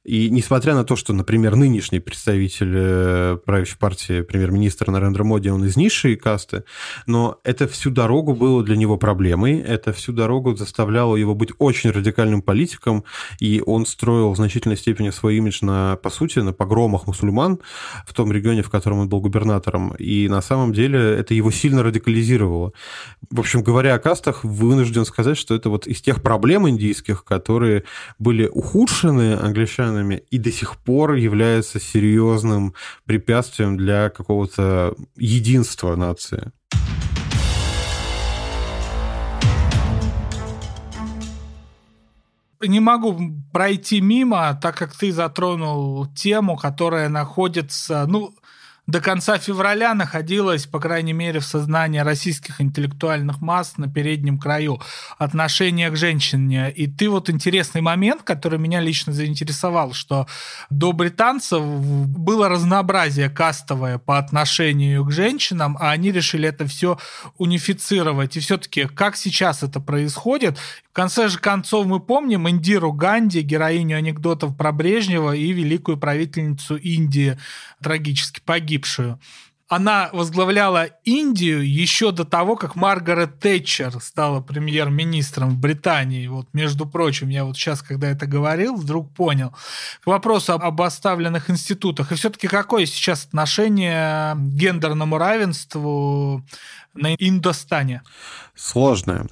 И 0.04 0.30
несмотря 0.30 0.74
на 0.74 0.84
то, 0.84 0.96
что, 0.96 1.14
например, 1.14 1.56
нынешний 1.56 2.00
представитель 2.00 2.74
э, 2.74 3.38
правящей 3.46 3.78
партии, 3.78 4.22
премьер-министр 4.22 4.90
Нарендра 4.90 5.24
Моди, 5.24 5.50
он 5.50 5.66
из 5.66 5.76
низшей 5.76 6.16
касты, 6.16 6.64
но 7.06 7.40
это 7.44 7.68
всю 7.68 7.92
дорогу 7.92 8.34
было 8.34 8.64
для 8.64 8.78
него 8.78 8.98
проблемой, 8.98 9.60
это 9.60 9.92
всю 9.92 10.14
дорогу 10.14 10.56
заставляло 10.56 11.16
его 11.18 11.36
быть 11.36 11.51
очень 11.58 11.92
радикальным 11.92 12.42
политиком, 12.42 13.04
и 13.40 13.62
он 13.66 13.86
строил 13.86 14.32
в 14.32 14.36
значительной 14.36 14.78
степени 14.78 15.10
свой 15.10 15.38
имидж 15.38 15.60
на, 15.62 15.96
по 15.98 16.10
сути, 16.10 16.40
на 16.40 16.54
погромах 16.54 17.08
мусульман 17.08 17.60
в 18.06 18.14
том 18.14 18.32
регионе, 18.32 18.62
в 18.62 18.70
котором 18.70 19.00
он 19.00 19.10
был 19.10 19.22
губернатором, 19.22 19.96
и 19.96 20.28
на 20.28 20.42
самом 20.42 20.74
деле 20.74 21.00
это 21.00 21.34
его 21.34 21.52
сильно 21.52 21.84
радикализировало. 21.84 22.74
В 23.30 23.40
общем, 23.40 23.64
говоря 23.64 23.96
о 23.96 24.00
кастах, 24.00 24.44
вынужден 24.44 25.06
сказать, 25.06 25.38
что 25.38 25.56
это 25.56 25.70
вот 25.70 25.88
из 25.88 26.02
тех 26.02 26.22
проблем 26.22 26.68
индийских, 26.68 27.24
которые 27.24 27.84
были 28.20 28.48
ухудшены 28.48 29.34
англичанами 29.34 30.24
и 30.30 30.38
до 30.38 30.52
сих 30.52 30.78
пор 30.78 31.14
являются 31.14 31.80
серьезным 31.80 32.74
препятствием 33.06 33.78
для 33.78 34.10
какого-то 34.10 34.96
единства 35.18 35.96
нации. 35.96 36.52
Не 42.68 42.80
могу 42.80 43.20
пройти 43.52 44.02
мимо, 44.02 44.58
так 44.62 44.76
как 44.78 44.96
ты 44.96 45.12
затронул 45.12 46.06
тему, 46.08 46.58
которая 46.58 47.10
находится, 47.10 48.06
ну, 48.08 48.34
до 48.92 49.00
конца 49.00 49.38
февраля 49.38 49.94
находилось, 49.94 50.66
по 50.66 50.80
крайней 50.80 51.14
мере, 51.14 51.40
в 51.40 51.46
сознании 51.46 52.00
российских 52.00 52.60
интеллектуальных 52.60 53.40
масс 53.40 53.78
на 53.78 53.88
переднем 53.88 54.38
краю 54.38 54.82
отношение 55.18 55.90
к 55.90 55.96
женщине. 55.96 56.70
И 56.76 56.88
ты 56.88 57.10
вот 57.10 57.30
интересный 57.30 57.80
момент, 57.80 58.24
который 58.24 58.60
меня 58.60 58.82
лично 58.82 59.14
заинтересовал, 59.14 59.94
что 59.94 60.28
до 60.70 60.92
британцев 60.92 61.64
было 61.64 62.50
разнообразие 62.50 63.30
кастовое 63.30 63.98
по 63.98 64.18
отношению 64.18 65.06
к 65.06 65.12
женщинам, 65.12 65.78
а 65.80 65.92
они 65.92 66.12
решили 66.12 66.50
это 66.50 66.68
все 66.68 67.00
унифицировать. 67.38 68.36
И 68.36 68.42
все-таки 68.42 68.88
как 68.88 69.16
сейчас 69.16 69.64
это 69.64 69.80
происходит? 69.80 70.58
В 70.92 70.94
конце 70.94 71.30
же 71.30 71.40
концов 71.40 71.86
мы 71.86 72.02
помним 72.02 72.50
Индиру 72.50 72.92
Ганди, 72.92 73.40
героиню 73.40 73.96
анекдотов 73.96 74.58
про 74.58 74.74
Брежнева 74.74 75.34
и 75.34 75.54
великую 75.54 75.98
правительницу 75.98 76.76
Индии, 76.76 77.38
трагически 77.82 78.42
погибшую. 78.82 79.20
Она 79.68 80.10
возглавляла 80.12 80.88
Индию 81.06 81.66
еще 81.66 82.12
до 82.12 82.26
того, 82.26 82.58
как 82.58 82.76
Маргарет 82.76 83.40
Тэтчер 83.40 84.02
стала 84.02 84.42
премьер-министром 84.42 85.52
в 85.52 85.58
Британии. 85.58 86.28
Вот, 86.28 86.48
между 86.52 86.86
прочим, 86.86 87.30
я 87.30 87.46
вот 87.46 87.56
сейчас, 87.56 87.82
когда 87.82 88.10
это 88.10 88.28
говорил, 88.28 88.76
вдруг 88.76 89.14
понял. 89.14 89.56
К 90.04 90.08
вопросу 90.08 90.54
об 90.54 90.82
оставленных 90.82 91.50
институтах. 91.50 92.12
И 92.12 92.16
все-таки 92.16 92.50
какое 92.50 92.86
сейчас 92.86 93.26
отношение 93.26 94.34
к 94.36 94.40
гендерному 94.40 95.18
равенству 95.18 96.46
на 96.94 97.16
Индостане? 97.16 98.02
Сложное. 98.56 99.28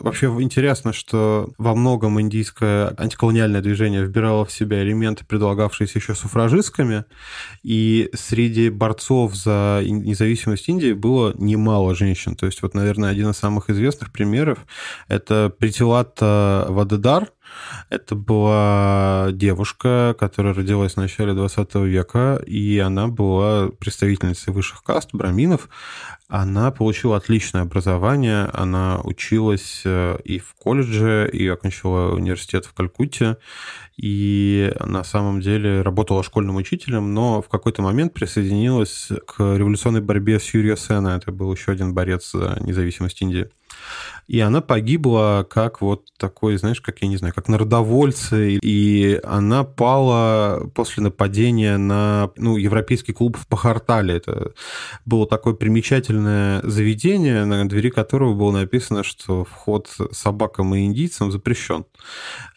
Вообще 0.00 0.26
интересно, 0.40 0.92
что 0.92 1.50
во 1.58 1.74
многом 1.74 2.20
индийское 2.20 2.94
антиколониальное 2.96 3.60
движение 3.60 4.04
вбирало 4.04 4.44
в 4.44 4.52
себя 4.52 4.82
элементы, 4.82 5.24
предлагавшиеся 5.24 5.98
еще 5.98 6.14
суфражистками, 6.14 7.04
и 7.62 8.10
среди 8.14 8.70
борцов 8.70 9.34
за 9.34 9.82
независимость 9.84 10.68
Индии 10.68 10.92
было 10.92 11.34
немало 11.36 11.94
женщин. 11.94 12.36
То 12.36 12.46
есть 12.46 12.62
вот, 12.62 12.74
наверное, 12.74 13.10
один 13.10 13.30
из 13.30 13.36
самых 13.36 13.70
известных 13.70 14.12
примеров– 14.12 14.58
это 15.08 15.52
Притилата 15.58 16.66
Вадедар, 16.68 17.30
это 17.90 18.14
была 18.14 19.28
девушка, 19.32 20.14
которая 20.18 20.54
родилась 20.54 20.94
в 20.94 20.96
начале 20.98 21.32
20 21.34 21.74
века, 21.76 22.40
и 22.46 22.78
она 22.78 23.08
была 23.08 23.68
представительницей 23.68 24.52
высших 24.52 24.82
каст, 24.82 25.10
браминов. 25.12 25.68
Она 26.28 26.70
получила 26.70 27.16
отличное 27.16 27.62
образование, 27.62 28.44
она 28.52 29.00
училась 29.02 29.82
э, 29.86 30.18
и 30.24 30.38
в 30.38 30.54
колледже, 30.54 31.28
и 31.32 31.48
окончила 31.48 32.14
университет 32.14 32.66
в 32.66 32.74
Калькутте, 32.74 33.38
и 33.96 34.72
на 34.84 35.04
самом 35.04 35.40
деле 35.40 35.80
работала 35.80 36.22
школьным 36.22 36.56
учителем, 36.56 37.14
но 37.14 37.40
в 37.40 37.48
какой-то 37.48 37.80
момент 37.80 38.12
присоединилась 38.12 39.08
к 39.26 39.40
революционной 39.40 40.02
борьбе 40.02 40.38
с 40.38 40.52
Юрия 40.52 40.76
Сена. 40.76 41.16
Это 41.16 41.32
был 41.32 41.52
еще 41.52 41.72
один 41.72 41.94
борец 41.94 42.30
за 42.32 42.58
независимость 42.60 43.22
Индии. 43.22 43.48
И 44.28 44.40
она 44.40 44.60
погибла 44.60 45.46
как 45.48 45.80
вот 45.80 46.04
такой, 46.18 46.58
знаешь, 46.58 46.82
как 46.82 47.00
я 47.00 47.08
не 47.08 47.16
знаю, 47.16 47.32
как 47.34 47.48
народовольцы. 47.48 48.58
И 48.62 49.18
она 49.24 49.64
пала 49.64 50.70
после 50.74 51.02
нападения 51.02 51.78
на 51.78 52.30
ну, 52.36 52.58
европейский 52.58 53.14
клуб 53.14 53.38
в 53.38 53.46
Пахартале. 53.46 54.16
Это 54.16 54.52
было 55.06 55.26
такое 55.26 55.54
примечательное 55.54 56.60
заведение, 56.62 57.46
на 57.46 57.66
двери 57.66 57.88
которого 57.88 58.34
было 58.34 58.52
написано, 58.52 59.02
что 59.02 59.44
вход 59.44 59.88
собакам 60.12 60.74
и 60.74 60.84
индийцам 60.84 61.32
запрещен. 61.32 61.86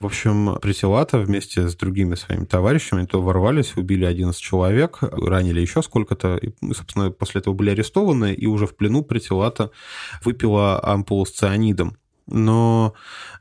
В 0.01 0.05
общем, 0.05 0.57
Притилата 0.61 1.19
вместе 1.19 1.69
с 1.69 1.75
другими 1.75 2.15
своими 2.15 2.43
товарищами 2.43 3.05
то 3.05 3.21
ворвались, 3.21 3.77
убили 3.77 4.03
11 4.03 4.39
человек, 4.41 4.97
ранили 5.01 5.61
еще 5.61 5.81
сколько-то, 5.81 6.35
и, 6.35 6.51
собственно, 6.73 7.11
после 7.11 7.39
этого 7.39 7.53
были 7.53 7.69
арестованы, 7.69 8.33
и 8.33 8.45
уже 8.45 8.67
в 8.67 8.75
плену 8.75 9.03
Притилата 9.03 9.71
выпила 10.23 10.83
ампулу 10.83 11.25
с 11.25 11.31
цианидом. 11.31 11.60
Но 12.27 12.93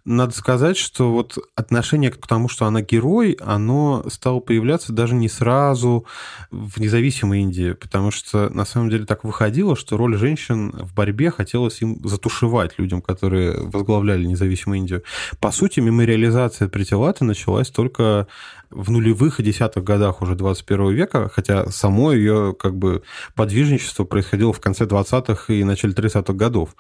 надо 0.05 0.35
сказать, 0.35 0.77
что 0.77 1.12
вот 1.12 1.39
отношение 1.55 2.11
к 2.11 2.27
тому, 2.27 2.49
что 2.49 2.66
она 2.66 2.81
герой, 2.81 3.37
оно 3.41 4.05
стало 4.09 4.41
появляться 4.41 4.93
даже 4.93 5.14
не 5.14 5.29
сразу 5.29 6.07
в 6.51 6.81
независимой 6.81 7.43
Индии, 7.43 7.73
потому 7.73 8.11
что 8.11 8.49
на 8.49 8.64
самом 8.64 8.91
деле 8.91 9.07
так 9.07 9.23
выходило, 9.25 9.77
что 9.77 9.97
роль 9.97 10.16
женщин 10.16 10.73
в 10.73 10.95
борьбе 10.95 11.31
хотелось 11.31 11.81
им 11.83 12.01
затушевать 12.03 12.79
людям, 12.79 13.03
которые 13.03 13.61
возглавляли 13.61 14.25
независимую 14.25 14.79
Индию. 14.79 15.05
По 15.39 15.53
сути, 15.53 15.81
мемориализация 15.81 16.68
Притилаты 16.68 17.25
началась 17.25 17.71
только 17.71 18.27
в 18.71 18.91
нулевых 18.91 19.41
и 19.41 19.43
десятых 19.43 19.83
годах 19.83 20.23
уже 20.23 20.35
21 20.35 20.91
века, 20.93 21.29
хотя 21.29 21.66
само 21.71 22.12
ее 22.12 22.55
как 22.59 22.77
бы 22.77 23.03
подвижничество 23.35 24.05
происходило 24.05 24.53
в 24.53 24.61
конце 24.61 24.85
20-х 24.85 25.53
и 25.53 25.64
начале 25.64 25.93
30-х 25.93 26.33
годов. 26.33 26.77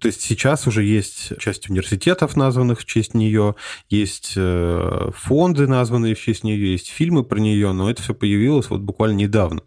То 0.00 0.08
есть 0.08 0.20
сейчас 0.20 0.66
уже 0.66 0.84
есть 0.84 1.32
часть 1.38 1.70
университетов, 1.70 2.36
названных 2.36 2.80
в 2.80 2.84
честь 2.84 3.14
нее, 3.14 3.54
есть 3.88 4.34
э, 4.36 5.10
фонды, 5.14 5.66
названные 5.66 6.14
в 6.14 6.20
честь 6.20 6.44
нее, 6.44 6.72
есть 6.72 6.88
фильмы 6.88 7.24
про 7.24 7.38
нее, 7.38 7.72
но 7.72 7.90
это 7.90 8.02
все 8.02 8.14
появилось 8.14 8.68
вот 8.68 8.80
буквально 8.80 9.16
недавно. 9.16 9.62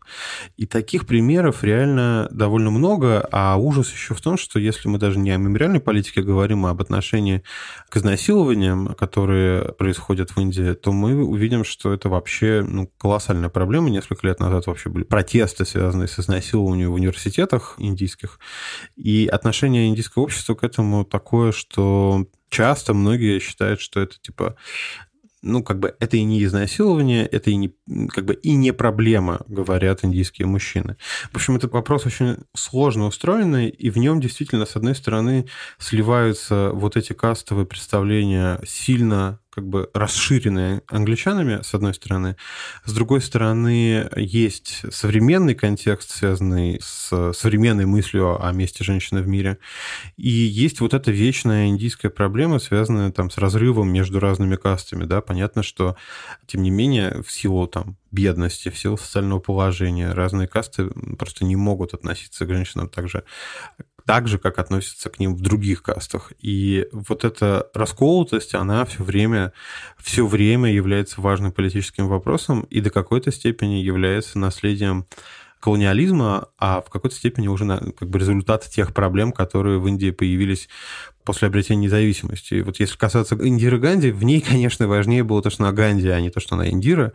И 0.57 0.65
таких 0.67 1.07
примеров 1.07 1.63
реально 1.63 2.27
довольно 2.31 2.69
много, 2.69 3.27
а 3.31 3.55
ужас 3.57 3.91
еще 3.91 4.13
в 4.13 4.21
том, 4.21 4.37
что 4.37 4.59
если 4.59 4.87
мы 4.87 4.99
даже 4.99 5.17
не 5.17 5.31
о 5.31 5.37
мемориальной 5.37 5.79
политике 5.79 6.21
говорим, 6.21 6.65
а 6.65 6.71
об 6.71 6.81
отношении 6.81 7.43
к 7.89 7.97
изнасилованиям, 7.97 8.93
которые 8.95 9.73
происходят 9.73 10.31
в 10.31 10.39
Индии, 10.39 10.73
то 10.73 10.91
мы 10.91 11.23
увидим 11.23 11.54
видим, 11.55 11.65
что 11.65 11.93
это 11.93 12.09
вообще 12.09 12.63
ну, 12.67 12.91
колоссальная 12.97 13.49
проблема. 13.49 13.89
Несколько 13.89 14.27
лет 14.27 14.39
назад 14.39 14.67
вообще 14.67 14.89
были 14.89 15.03
протесты, 15.03 15.65
связанные 15.65 16.07
с 16.07 16.19
изнасилованием 16.19 16.91
в 16.91 16.95
университетах 16.95 17.75
индийских. 17.77 18.39
И 18.95 19.27
отношение 19.31 19.87
индийского 19.87 20.23
общества 20.23 20.55
к 20.55 20.63
этому 20.63 21.05
такое, 21.05 21.51
что 21.51 22.25
часто 22.49 22.93
многие 22.93 23.39
считают, 23.39 23.79
что 23.79 23.99
это 23.99 24.15
типа 24.21 24.55
ну, 25.45 25.63
как 25.63 25.79
бы 25.79 25.95
это 25.99 26.17
и 26.17 26.23
не 26.23 26.43
изнасилование, 26.43 27.23
это 27.27 27.51
и 27.51 27.55
не, 27.55 27.71
как 28.09 28.25
бы 28.25 28.33
и 28.33 28.55
не 28.55 28.73
проблема, 28.73 29.41
говорят 29.47 30.03
индийские 30.03 30.47
мужчины. 30.47 30.97
В 31.31 31.35
общем, 31.35 31.55
этот 31.55 31.71
вопрос 31.71 32.07
очень 32.07 32.37
сложно 32.55 33.05
устроенный, 33.05 33.69
и 33.69 33.91
в 33.91 33.97
нем 33.97 34.19
действительно, 34.19 34.65
с 34.65 34.75
одной 34.75 34.95
стороны, 34.95 35.45
сливаются 35.77 36.71
вот 36.73 36.97
эти 36.97 37.13
кастовые 37.13 37.67
представления 37.67 38.59
сильно 38.65 39.39
как 39.55 39.67
бы 39.67 39.89
расширенные 39.93 40.81
англичанами, 40.87 41.61
с 41.63 41.73
одной 41.73 41.93
стороны. 41.93 42.35
С 42.83 42.93
другой 42.93 43.21
стороны, 43.21 44.09
есть 44.17 44.81
современный 44.91 45.55
контекст, 45.55 46.11
связанный 46.11 46.79
с 46.83 47.31
современной 47.33 47.85
мыслью 47.85 48.45
о 48.45 48.51
месте 48.51 48.83
женщины 48.83 49.21
в 49.21 49.27
мире. 49.27 49.57
И 50.17 50.29
есть 50.29 50.81
вот 50.81 50.93
эта 50.93 51.09
вечная 51.09 51.67
индийская 51.67 52.09
проблема, 52.09 52.59
связанная 52.59 53.11
там 53.11 53.29
с 53.29 53.37
разрывом 53.37 53.91
между 53.91 54.19
разными 54.19 54.57
кастами. 54.57 55.05
Да? 55.05 55.21
Понятно, 55.21 55.63
что, 55.63 55.95
тем 56.45 56.61
не 56.61 56.69
менее, 56.69 57.23
в 57.25 57.31
силу 57.31 57.65
там 57.67 57.95
бедности, 58.11 58.69
в 58.69 58.77
силу 58.77 58.97
социального 58.97 59.39
положения. 59.39 60.11
Разные 60.11 60.47
касты 60.47 60.87
просто 61.17 61.45
не 61.45 61.55
могут 61.55 61.93
относиться 61.93 62.45
к 62.45 62.49
женщинам 62.49 62.89
так 62.89 63.07
же, 63.07 63.23
так 64.05 64.27
же, 64.27 64.37
как 64.37 64.59
относятся 64.59 65.09
к 65.09 65.19
ним 65.19 65.35
в 65.35 65.41
других 65.41 65.81
кастах. 65.81 66.31
И 66.39 66.87
вот 66.91 67.23
эта 67.23 67.69
расколотость, 67.73 68.53
она 68.53 68.85
все 68.85 69.03
время, 69.03 69.51
все 69.97 70.25
время 70.25 70.71
является 70.71 71.21
важным 71.21 71.51
политическим 71.51 72.07
вопросом 72.07 72.61
и 72.69 72.81
до 72.81 72.91
какой-то 72.91 73.31
степени 73.31 73.75
является 73.75 74.37
наследием 74.37 75.05
колониализма, 75.65 76.49
а 76.59 76.79
в 76.79 76.91
какой-то 76.91 77.15
степени 77.15 77.47
уже 77.47 77.65
как 77.97 78.07
бы 78.07 78.19
результат 78.19 78.69
тех 78.69 78.93
проблем, 78.93 79.31
которые 79.31 79.79
в 79.79 79.87
Индии 79.87 80.11
появились 80.11 80.69
после 81.23 81.47
обретения 81.47 81.85
независимости. 81.85 82.53
И 82.53 82.61
вот 82.61 82.79
если 82.79 82.95
касаться 82.95 83.35
Индиры 83.35 83.79
Ганди, 83.79 84.11
в 84.11 84.23
ней, 84.23 84.41
конечно, 84.47 84.87
важнее 84.87 85.23
было 85.23 85.41
то, 85.41 85.49
что 85.49 85.63
она 85.63 85.73
Ганди, 85.73 86.07
а 86.07 86.21
не 86.21 86.29
то, 86.29 86.39
что 86.39 86.53
она 86.53 86.69
Индира. 86.69 87.13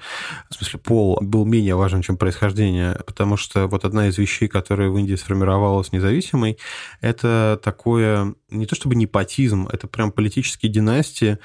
В 0.51 0.55
смысле, 0.57 0.81
пол 0.81 1.17
был 1.21 1.45
менее 1.45 1.77
важен, 1.77 2.03
чем 2.03 2.17
происхождение, 2.17 2.99
потому 3.07 3.37
что 3.37 3.69
вот 3.69 3.85
одна 3.85 4.09
из 4.09 4.19
вещей, 4.19 4.49
которая 4.49 4.89
в 4.89 4.99
Индии 4.99 5.15
сформировалась 5.15 5.93
независимой, 5.93 6.59
это 7.01 7.61
такое 7.63 8.35
не 8.51 8.67
то 8.67 8.75
чтобы 8.75 8.97
непотизм, 8.97 9.69
это 9.73 9.87
прям 9.87 10.11
политические 10.11 10.73
династии, 10.73 11.39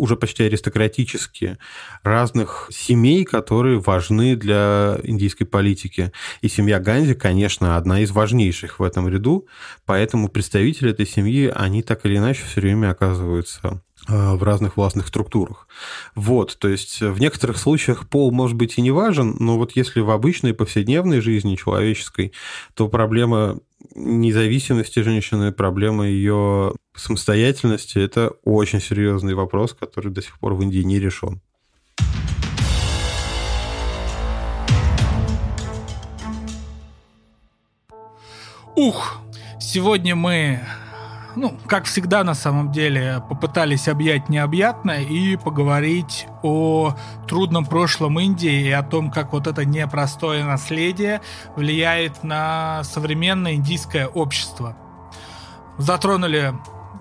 уже 0.00 0.16
почти 0.16 0.44
аристократические, 0.44 1.58
разных 2.02 2.68
семей, 2.72 3.24
которые 3.24 3.78
важны 3.78 4.34
для 4.34 4.98
индийской 5.02 5.46
политики. 5.46 6.12
И 6.40 6.48
семья 6.48 6.80
Ганди, 6.80 7.14
конечно, 7.14 7.76
одна 7.76 8.00
из 8.00 8.10
важнейших 8.10 8.80
в 8.80 8.82
этом 8.82 9.08
ряду, 9.08 9.46
поэтому 9.84 10.28
представители 10.28 10.90
этой 10.90 11.06
семьи, 11.06 11.52
они 11.54 11.82
так 11.82 12.06
или 12.06 12.16
иначе 12.16 12.42
все 12.44 12.60
время 12.60 12.90
оказываются 12.90 13.82
э, 14.08 14.34
в 14.34 14.42
разных 14.42 14.76
властных 14.76 15.06
структурах. 15.06 15.68
Вот, 16.14 16.56
то 16.58 16.68
есть 16.68 17.00
в 17.00 17.20
некоторых 17.20 17.58
случаях 17.58 18.08
пол 18.08 18.32
может 18.32 18.56
быть 18.56 18.78
и 18.78 18.82
не 18.82 18.90
важен, 18.90 19.36
но 19.38 19.58
вот 19.58 19.76
если 19.76 20.00
в 20.00 20.10
обычной 20.10 20.54
повседневной 20.54 21.20
жизни 21.20 21.56
человеческой, 21.56 22.32
то 22.74 22.88
проблема 22.88 23.60
независимости 23.94 25.00
женщины, 25.00 25.52
проблема 25.52 26.06
ее 26.06 26.74
самостоятельности– 26.94 27.98
это 28.00 28.32
очень 28.44 28.80
серьезный 28.80 29.34
вопрос, 29.34 29.74
который 29.74 30.12
до 30.12 30.22
сих 30.22 30.38
пор 30.38 30.54
в 30.54 30.62
Индии 30.62 30.80
не 30.80 30.98
решен. 30.98 31.40
Ух! 38.76 39.18
Сегодня 39.60 40.16
мы 40.16 40.60
ну, 41.36 41.56
как 41.66 41.84
всегда, 41.84 42.24
на 42.24 42.34
самом 42.34 42.72
деле, 42.72 43.22
попытались 43.28 43.88
объять 43.88 44.28
необъятное 44.28 45.02
и 45.02 45.36
поговорить 45.36 46.26
о 46.42 46.94
трудном 47.28 47.64
прошлом 47.64 48.18
Индии 48.18 48.68
и 48.68 48.70
о 48.70 48.82
том, 48.82 49.10
как 49.10 49.32
вот 49.32 49.46
это 49.46 49.64
непростое 49.64 50.44
наследие 50.44 51.20
влияет 51.56 52.22
на 52.24 52.82
современное 52.84 53.54
индийское 53.54 54.06
общество. 54.06 54.76
Затронули 55.78 56.54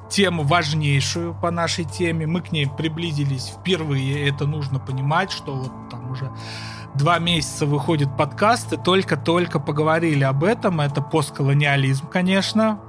тему 0.10 0.44
важнейшую 0.44 1.34
по 1.34 1.52
нашей 1.52 1.86
теме. 1.86 2.28
Мы 2.28 2.42
к 2.42 2.52
ней 2.52 2.68
приблизились 2.68 3.54
впервые. 3.60 4.28
Это 4.28 4.46
нужно 4.46 4.80
понимать, 4.80 5.32
что 5.32 5.54
вот 5.54 5.72
там 5.90 6.12
уже 6.12 6.32
два 6.96 7.20
месяца 7.20 7.66
выходит 7.66 8.16
подкаст, 8.18 8.74
и 8.74 8.78
только-только 8.78 9.60
поговорили 9.60 10.24
об 10.24 10.44
этом. 10.44 10.82
Это 10.82 11.02
постколониализм, 11.02 12.08
конечно. 12.08 12.80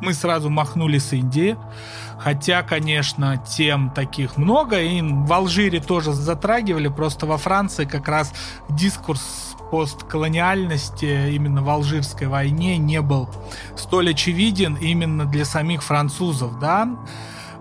Мы 0.00 0.14
сразу 0.14 0.50
махнули 0.50 0.98
с 0.98 1.12
Индии. 1.12 1.56
Хотя, 2.18 2.62
конечно, 2.62 3.36
тем 3.36 3.90
таких 3.90 4.36
много. 4.36 4.80
И 4.80 5.00
в 5.02 5.32
Алжире 5.32 5.80
тоже 5.80 6.12
затрагивали. 6.12 6.88
Просто 6.88 7.26
во 7.26 7.38
Франции 7.38 7.84
как 7.84 8.08
раз 8.08 8.32
дискурс 8.68 9.56
постколониальности 9.70 11.30
именно 11.30 11.62
в 11.62 11.68
Алжирской 11.68 12.26
войне 12.26 12.78
не 12.78 13.02
был 13.02 13.28
столь 13.76 14.12
очевиден 14.12 14.76
именно 14.76 15.26
для 15.26 15.44
самих 15.44 15.82
французов, 15.82 16.58
да 16.58 16.88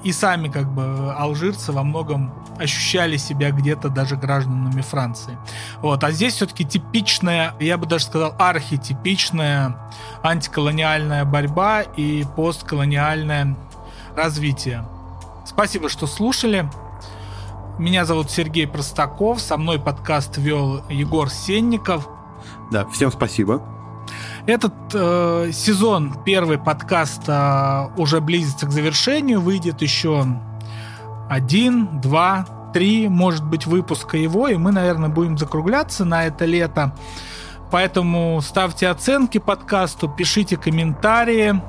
и 0.04 0.12
сами 0.12 0.48
как 0.48 0.72
бы 0.74 1.14
алжирцы 1.18 1.72
во 1.72 1.84
многом 1.84 2.34
ощущали 2.60 3.18
себя 3.18 3.52
где-то 3.52 3.90
даже 3.90 4.16
гражданами 4.16 4.82
Франции. 4.82 5.38
Вот. 5.82 6.04
А 6.04 6.12
здесь 6.12 6.34
все-таки 6.34 6.66
типичная, 6.66 7.54
я 7.60 7.78
бы 7.78 7.86
даже 7.86 8.06
сказал, 8.06 8.36
архетипичная 8.38 9.78
антиколониальная 10.24 11.26
борьба 11.26 11.82
и 11.82 12.26
постколониальное 12.36 13.56
развитие. 14.16 14.86
Спасибо, 15.46 15.90
что 15.90 16.08
слушали. 16.08 16.70
Меня 17.78 18.06
зовут 18.06 18.32
Сергей 18.32 18.68
Простаков, 18.68 19.40
со 19.40 19.56
мной 19.56 19.80
подкаст 19.80 20.38
вел 20.38 20.84
Егор 20.90 21.30
Сенников. 21.30 22.10
Да, 22.72 22.86
всем 22.88 23.12
спасибо. 23.12 23.62
Этот 24.48 24.74
э, 24.94 25.52
сезон, 25.54 26.16
первый 26.24 26.58
подкаст 26.58 27.24
э, 27.28 27.90
уже 27.98 28.22
близится 28.22 28.66
к 28.66 28.72
завершению. 28.72 29.42
Выйдет 29.42 29.82
еще 29.82 30.26
один, 31.30 32.02
два, 32.02 32.46
три, 32.74 33.08
может 33.08 33.46
быть, 33.46 33.66
выпуска 33.66 34.18
его. 34.18 34.48
И 34.48 34.56
мы, 34.56 34.72
наверное, 34.72 35.10
будем 35.10 35.38
закругляться 35.38 36.06
на 36.06 36.26
это 36.26 36.46
лето. 36.46 36.94
Поэтому 37.72 38.40
ставьте 38.42 38.88
оценки 38.88 39.38
подкасту, 39.40 40.08
пишите 40.08 40.58
комментарии. 40.58 41.62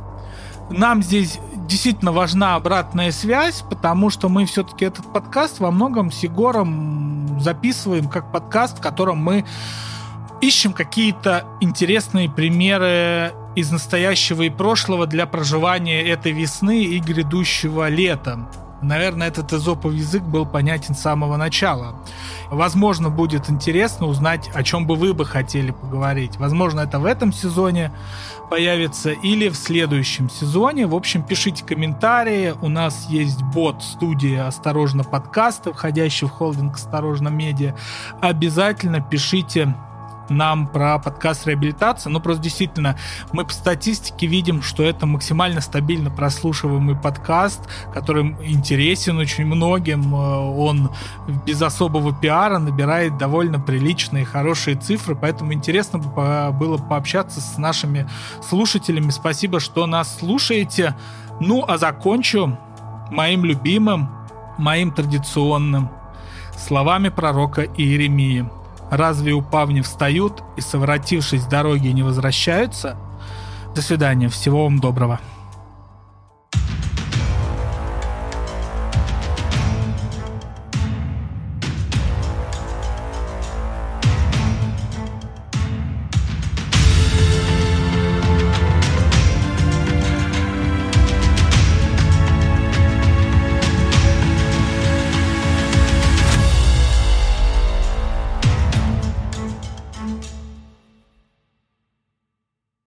Нам 0.71 1.03
здесь 1.03 1.41
действительно 1.67 2.13
важна 2.13 2.55
обратная 2.55 3.11
связь, 3.11 3.65
потому 3.69 4.11
что 4.11 4.29
мы 4.29 4.45
все-таки 4.47 4.85
этот 4.85 5.13
подкаст 5.13 5.61
во 5.61 5.71
многом 5.71 6.13
с 6.13 6.23
Егором 6.23 7.41
записываем 7.41 8.09
как 8.09 8.33
подкаст, 8.33 8.79
в 8.79 8.81
котором 8.81 9.19
мы 9.19 9.45
ищем 10.41 10.73
какие-то 10.73 11.45
интересные 11.61 12.31
примеры 12.31 13.33
из 13.57 13.71
настоящего 13.71 14.43
и 14.43 14.51
прошлого 14.51 15.07
для 15.07 15.27
проживания 15.27 16.03
этой 16.03 16.33
весны 16.33 16.85
и 16.85 16.99
грядущего 17.01 17.89
лета. 17.89 18.49
Наверное, 18.81 19.29
этот 19.29 19.53
изопов 19.53 19.93
язык 19.93 20.23
был 20.23 20.47
понятен 20.47 20.95
с 20.95 21.01
самого 21.01 21.37
начала. 21.37 21.97
Возможно, 22.51 23.11
будет 23.11 23.51
интересно 23.51 24.07
узнать, 24.07 24.49
о 24.55 24.63
чем 24.63 24.87
бы 24.87 24.95
вы 24.95 25.15
бы 25.15 25.25
хотели 25.25 25.73
поговорить. 25.73 26.37
Возможно, 26.37 26.81
это 26.81 26.99
в 26.99 27.05
этом 27.05 27.33
сезоне 27.33 27.91
появится 28.51 29.11
или 29.11 29.49
в 29.49 29.57
следующем 29.57 30.31
сезоне. 30.31 30.87
В 30.87 30.95
общем, 30.95 31.23
пишите 31.23 31.65
комментарии. 31.65 32.55
У 32.63 32.69
нас 32.69 33.07
есть 33.09 33.43
бот 33.43 33.83
студии 33.83 34.37
«Осторожно 34.37 35.03
подкасты», 35.03 35.73
входящий 35.73 36.27
в 36.27 36.31
холдинг 36.31 36.77
«Осторожно 36.77 37.29
медиа». 37.29 37.75
Обязательно 38.21 39.01
пишите 39.01 39.75
нам 40.31 40.67
про 40.67 40.99
подкаст 40.99 41.47
реабилитация. 41.47 42.11
Ну, 42.11 42.21
просто 42.21 42.43
действительно, 42.43 42.97
мы 43.33 43.45
по 43.45 43.53
статистике 43.53 44.27
видим, 44.27 44.63
что 44.63 44.83
это 44.83 45.07
максимально 45.07 45.61
стабильно 45.61 46.11
прослушиваемый 46.11 46.97
подкаст, 46.97 47.69
который 47.93 48.37
интересен 48.45 49.19
очень 49.19 49.47
многим. 49.47 50.15
Э, 50.15 50.39
он 50.39 50.91
без 51.47 51.61
особого 51.63 52.15
пиара 52.15 52.59
набирает 52.59 53.17
довольно 53.19 53.59
приличные, 53.61 54.25
хорошие 54.25 54.77
цифры, 54.77 55.15
поэтому 55.15 55.53
интересно 55.53 55.99
было 55.99 56.79
пообщаться 56.79 57.41
с 57.41 57.59
нашими 57.59 58.09
слушателями. 58.47 59.11
Спасибо, 59.11 59.61
что 59.61 59.87
нас 59.87 60.19
слушаете. 60.19 60.95
Ну, 61.41 61.65
а 61.67 61.79
закончу 61.79 62.59
моим 63.11 63.45
любимым, 63.45 64.09
моим 64.59 64.91
традиционным 64.91 65.91
словами 66.57 67.09
пророка 67.09 67.63
Иеремии. 67.63 68.49
Разве 68.91 69.33
упав 69.33 69.71
не 69.71 69.83
встают 69.83 70.43
и, 70.57 70.61
совратившись 70.61 71.43
с 71.43 71.47
дороги, 71.47 71.89
не 71.89 72.03
возвращаются? 72.03 72.97
До 73.75 73.83
свидания, 73.83 74.29
всего 74.29 74.65
вам 74.65 74.79
доброго. 74.81 75.21